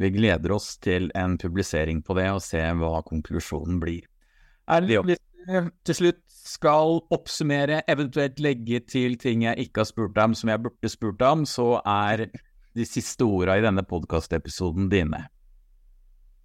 Vi 0.00 0.08
gleder 0.14 0.54
oss 0.54 0.78
til 0.82 1.10
en 1.14 1.36
publisering 1.38 2.00
på 2.02 2.16
det, 2.16 2.30
og 2.32 2.40
se 2.42 2.62
hva 2.80 3.02
konklusjonen 3.06 3.76
blir. 3.78 4.06
Er 4.72 4.86
det, 4.88 5.18
til 5.86 5.98
slutt 5.98 6.22
skal 6.28 7.00
oppsummere, 7.14 7.82
eventuelt 7.90 8.40
legge 8.42 8.82
til 8.88 9.14
ting 9.20 9.44
jeg 9.46 9.68
ikke 9.68 9.84
har 9.84 9.90
spurt 9.90 10.18
om 10.22 10.34
som 10.38 10.50
jeg 10.52 10.62
burde 10.64 10.90
spurt 10.90 11.22
om, 11.26 11.46
så 11.48 11.76
er 11.86 12.26
de 12.72 12.88
siste 12.88 13.26
orda 13.26 13.58
i 13.58 13.64
denne 13.64 13.84
podkastepisoden 13.86 14.90
dine. 14.92 15.26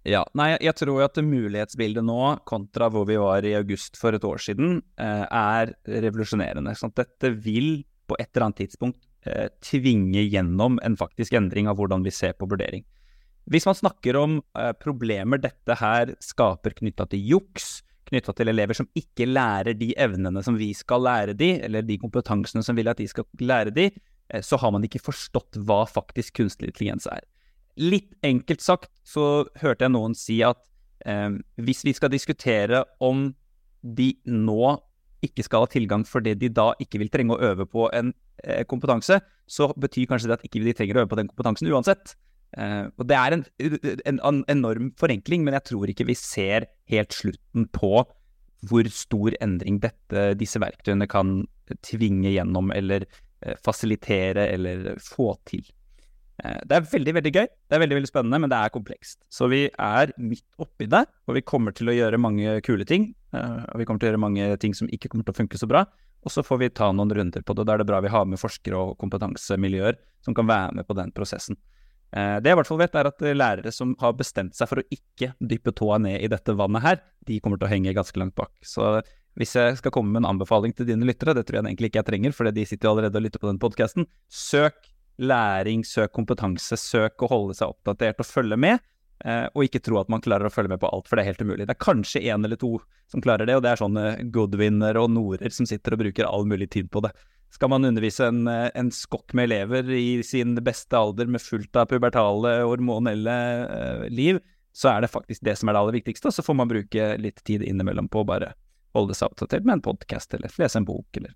Ja, 0.08 0.22
nei, 0.38 0.52
jeg 0.62 0.76
tror 0.78 1.02
at 1.04 1.18
mulighetsbildet 1.20 2.04
nå, 2.06 2.20
kontra 2.48 2.88
hvor 2.92 3.04
vi 3.08 3.18
var 3.20 3.44
i 3.44 3.56
august 3.58 3.98
for 4.00 4.16
et 4.16 4.24
år 4.24 4.40
siden, 4.40 4.78
eh, 5.00 5.24
er 5.26 5.74
revolusjonerende. 5.84 6.72
Sånn 6.78 6.94
dette 6.96 7.32
vil 7.34 7.82
på 8.08 8.16
et 8.16 8.30
eller 8.30 8.48
annet 8.48 8.62
tidspunkt 8.62 9.02
eh, 9.26 9.48
tvinge 9.64 10.22
gjennom 10.22 10.78
en 10.86 10.96
faktisk 10.96 11.36
endring 11.36 11.68
av 11.68 11.76
hvordan 11.80 12.06
vi 12.06 12.14
ser 12.14 12.38
på 12.38 12.48
vurdering. 12.48 12.86
Hvis 13.48 13.66
man 13.68 13.76
snakker 13.76 14.16
om 14.20 14.38
eh, 14.56 14.72
problemer 14.80 15.40
dette 15.42 15.76
her 15.80 16.14
skaper 16.24 16.76
knytta 16.78 17.08
til 17.10 17.24
juks, 17.34 17.82
knytta 18.08 18.34
til 18.36 18.50
elever 18.52 18.76
som 18.76 18.88
ikke 18.98 19.28
lærer 19.28 19.76
de 19.78 19.92
evnene 20.00 20.42
som 20.44 20.56
vi 20.58 20.70
skal 20.76 21.04
lære 21.04 21.36
de, 21.38 21.54
eller 21.66 21.86
de 21.86 21.98
kompetansene 22.00 22.64
som 22.64 22.78
vil 22.78 22.90
at 22.90 23.00
de 23.00 23.08
skal 23.08 23.28
lære 23.40 23.74
de, 23.74 23.88
eh, 24.32 24.42
så 24.42 24.58
har 24.60 24.72
man 24.74 24.84
ikke 24.84 25.02
forstått 25.04 25.60
hva 25.68 25.84
faktisk 25.88 26.40
kunstig 26.40 26.72
intelligens 26.72 27.08
er. 27.10 27.24
litt 27.78 28.10
enkelt 28.26 28.60
sagt 28.60 28.90
så 29.06 29.46
hørte 29.60 29.84
jeg 29.84 29.94
noen 29.94 30.14
si 30.18 30.40
at 30.42 30.58
eh, 31.06 31.30
hvis 31.62 31.84
vi 31.86 31.94
skal 31.94 32.10
diskutere 32.10 32.82
om 32.98 33.28
de 33.82 34.16
nå 34.26 34.74
ikke 35.24 35.44
skal 35.46 35.64
ha 35.64 35.70
tilgang 35.70 36.04
fordi 36.06 36.34
de 36.38 36.50
da 36.54 36.72
ikke 36.82 37.00
vil 37.02 37.10
trenge 37.10 37.34
å 37.34 37.42
øve 37.52 37.66
på 37.70 37.88
en 37.94 38.12
eh, 38.44 38.64
kompetanse, 38.66 39.20
så 39.46 39.70
betyr 39.78 40.08
kanskje 40.10 40.30
det 40.30 40.38
at 40.38 40.46
ikke 40.46 40.62
de 40.64 40.74
trenger 40.76 40.98
å 40.98 41.04
øve 41.04 41.12
på 41.12 41.20
den 41.20 41.30
kompetansen 41.30 41.70
uansett. 41.70 42.14
Eh, 42.56 42.86
og 42.96 43.08
Det 43.08 43.16
er 43.16 43.36
en, 43.36 43.44
en, 43.60 44.20
en, 44.24 44.44
enorm 44.48 44.92
forenkling, 44.98 45.44
men 45.44 45.56
jeg 45.58 45.68
tror 45.72 45.92
ikke 45.92 46.08
vi 46.08 46.16
ser 46.18 46.68
helt 46.88 47.12
slutten 47.12 47.68
på 47.74 48.06
hvor 48.68 48.88
stor 48.90 49.36
endring 49.44 49.78
dette, 49.82 50.32
disse 50.40 50.58
verktøyene 50.58 51.06
kan 51.10 51.44
tvinge 51.86 52.32
gjennom 52.32 52.72
eller 52.74 53.04
uh, 53.06 53.52
fasilitere 53.62 54.48
eller 54.50 54.96
få 54.98 55.28
til. 55.46 55.62
Uh, 56.42 56.58
det 56.66 56.74
er 56.74 56.88
veldig 56.90 57.14
veldig 57.20 57.32
gøy, 57.36 57.46
det 57.46 57.76
er 57.76 57.84
veldig 57.84 57.98
veldig 58.00 58.10
spennende, 58.10 58.40
men 58.42 58.50
det 58.50 58.58
er 58.58 58.74
komplekst. 58.74 59.20
Så 59.30 59.46
vi 59.52 59.68
er 59.70 60.10
midt 60.18 60.42
oppi 60.58 60.88
det, 60.90 61.04
og 61.30 61.38
vi 61.38 61.44
kommer 61.46 61.76
til 61.76 61.92
å 61.92 61.94
gjøre 61.94 62.18
mange 62.18 62.56
kule 62.66 62.88
ting. 62.88 63.12
Og 63.30 63.78
vi 63.78 63.84
kommer 63.86 64.00
til 64.00 64.08
å 64.08 64.12
gjøre 64.14 64.24
mange 64.24 64.50
ting 64.58 64.74
som 64.74 64.88
ikke 64.90 65.12
kommer 65.12 65.28
til 65.28 65.36
å 65.36 65.38
funke 65.38 65.60
så 65.60 65.68
bra. 65.70 65.84
Og 66.26 66.32
så 66.34 66.42
får 66.42 66.58
vi 66.64 66.74
ta 66.74 66.88
noen 66.90 67.12
runder 67.14 67.44
på 67.46 67.54
det. 67.54 67.66
Da 67.68 67.76
er 67.76 67.82
det 67.82 67.90
bra 67.92 68.00
vi 68.02 68.10
har 68.10 68.26
med 68.26 68.40
forskere 68.40 68.80
og 68.80 68.96
kompetansemiljøer 68.98 70.00
som 70.26 70.34
kan 70.34 70.48
være 70.48 70.80
med 70.80 70.88
på 70.88 70.96
den 70.98 71.12
prosessen. 71.14 71.60
Eh, 72.16 72.38
det 72.40 72.50
jeg 72.50 72.56
i 72.56 72.58
hvert 72.60 72.70
fall 72.70 72.80
vet, 72.80 72.96
er 72.96 73.10
at 73.10 73.24
lærere 73.36 73.72
som 73.74 73.94
har 74.00 74.16
bestemt 74.16 74.56
seg 74.56 74.70
for 74.70 74.80
å 74.80 74.86
ikke 74.94 75.34
dyppe 75.38 75.74
tåa 75.76 76.00
ned 76.02 76.22
i 76.24 76.30
dette 76.32 76.56
vannet 76.56 76.84
her, 76.84 77.00
de 77.28 77.40
kommer 77.44 77.60
til 77.60 77.68
å 77.68 77.72
henge 77.72 77.96
ganske 77.96 78.20
langt 78.20 78.36
bak. 78.38 78.54
Så 78.64 78.98
hvis 79.38 79.54
jeg 79.54 79.78
skal 79.78 79.92
komme 79.94 80.14
med 80.14 80.24
en 80.24 80.32
anbefaling 80.32 80.72
til 80.74 80.88
dine 80.88 81.06
lyttere, 81.06 81.36
det 81.36 81.44
tror 81.46 81.60
jeg 81.60 81.68
egentlig 81.68 81.92
ikke 81.92 82.02
jeg 82.02 82.10
trenger, 82.10 82.34
for 82.34 82.50
de 82.50 82.64
sitter 82.66 82.88
jo 82.88 82.94
allerede 82.96 83.20
og 83.20 83.26
lytter 83.26 83.42
på 83.42 83.50
den 83.50 83.60
podkasten, 83.62 84.08
søk 84.26 84.88
læring, 85.18 85.84
søk 85.86 86.14
kompetanse, 86.14 86.78
søk 86.78 87.22
å 87.22 87.30
holde 87.30 87.58
seg 87.58 87.74
oppdatert 87.74 88.22
og 88.22 88.28
følge 88.28 88.58
med. 88.58 88.82
Eh, 89.26 89.46
og 89.50 89.66
ikke 89.66 89.82
tro 89.82 89.98
at 89.98 90.10
man 90.12 90.22
klarer 90.22 90.46
å 90.46 90.52
følge 90.52 90.70
med 90.70 90.82
på 90.82 90.90
alt, 90.94 91.08
for 91.10 91.18
det 91.18 91.24
er 91.24 91.32
helt 91.32 91.42
umulig. 91.42 91.66
Det 91.66 91.74
er 91.74 91.82
kanskje 91.82 92.22
én 92.22 92.44
eller 92.46 92.58
to 92.60 92.76
som 93.10 93.22
klarer 93.22 93.48
det, 93.48 93.56
og 93.58 93.64
det 93.64 93.72
er 93.72 93.80
sånne 93.80 94.04
Goodwinner 94.34 94.98
og 95.00 95.10
Norer 95.10 95.54
som 95.54 95.66
sitter 95.66 95.96
og 95.96 96.04
bruker 96.04 96.28
all 96.28 96.46
mulig 96.46 96.70
tid 96.74 96.90
på 96.92 97.02
det. 97.06 97.10
Skal 97.50 97.70
man 97.72 97.84
undervise 97.88 98.28
en, 98.28 98.42
eh, 98.48 98.68
en 98.74 98.90
skokk 98.92 99.32
med 99.32 99.48
elever 99.48 99.88
i 99.90 100.22
sin 100.22 100.54
beste 100.64 100.96
alder 100.96 101.26
med 101.26 101.42
fullt 101.42 101.76
av 101.76 101.88
pubertale, 101.88 102.58
hormonelle 102.68 103.36
eh, 103.64 104.04
liv, 104.12 104.40
så 104.76 104.92
er 104.92 105.02
det 105.02 105.12
faktisk 105.12 105.42
det 105.46 105.56
som 105.58 105.68
er 105.68 105.74
det 105.74 105.82
aller 105.82 105.98
viktigste. 105.98 106.28
Og 106.28 106.36
så 106.36 106.44
får 106.44 106.58
man 106.60 106.70
bruke 106.70 107.08
litt 107.18 107.40
tid 107.48 107.64
innimellom 107.66 108.10
på 108.12 108.22
å 108.22 108.28
bare 108.28 108.52
holde 108.96 109.16
seg 109.16 109.32
oppdatert 109.32 109.64
med 109.64 109.78
en 109.78 109.86
podkast 109.88 110.34
eller 110.36 110.52
lese 110.60 110.78
en 110.80 110.86
bok 110.88 111.18
eller 111.20 111.34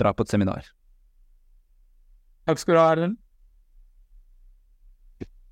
dra 0.00 0.14
på 0.14 0.24
et 0.24 0.32
seminar. 0.32 0.70
Takk 2.48 2.60
skal 2.60 2.76
du 2.76 2.80
ha, 2.80 2.88
Erlend. 2.92 3.20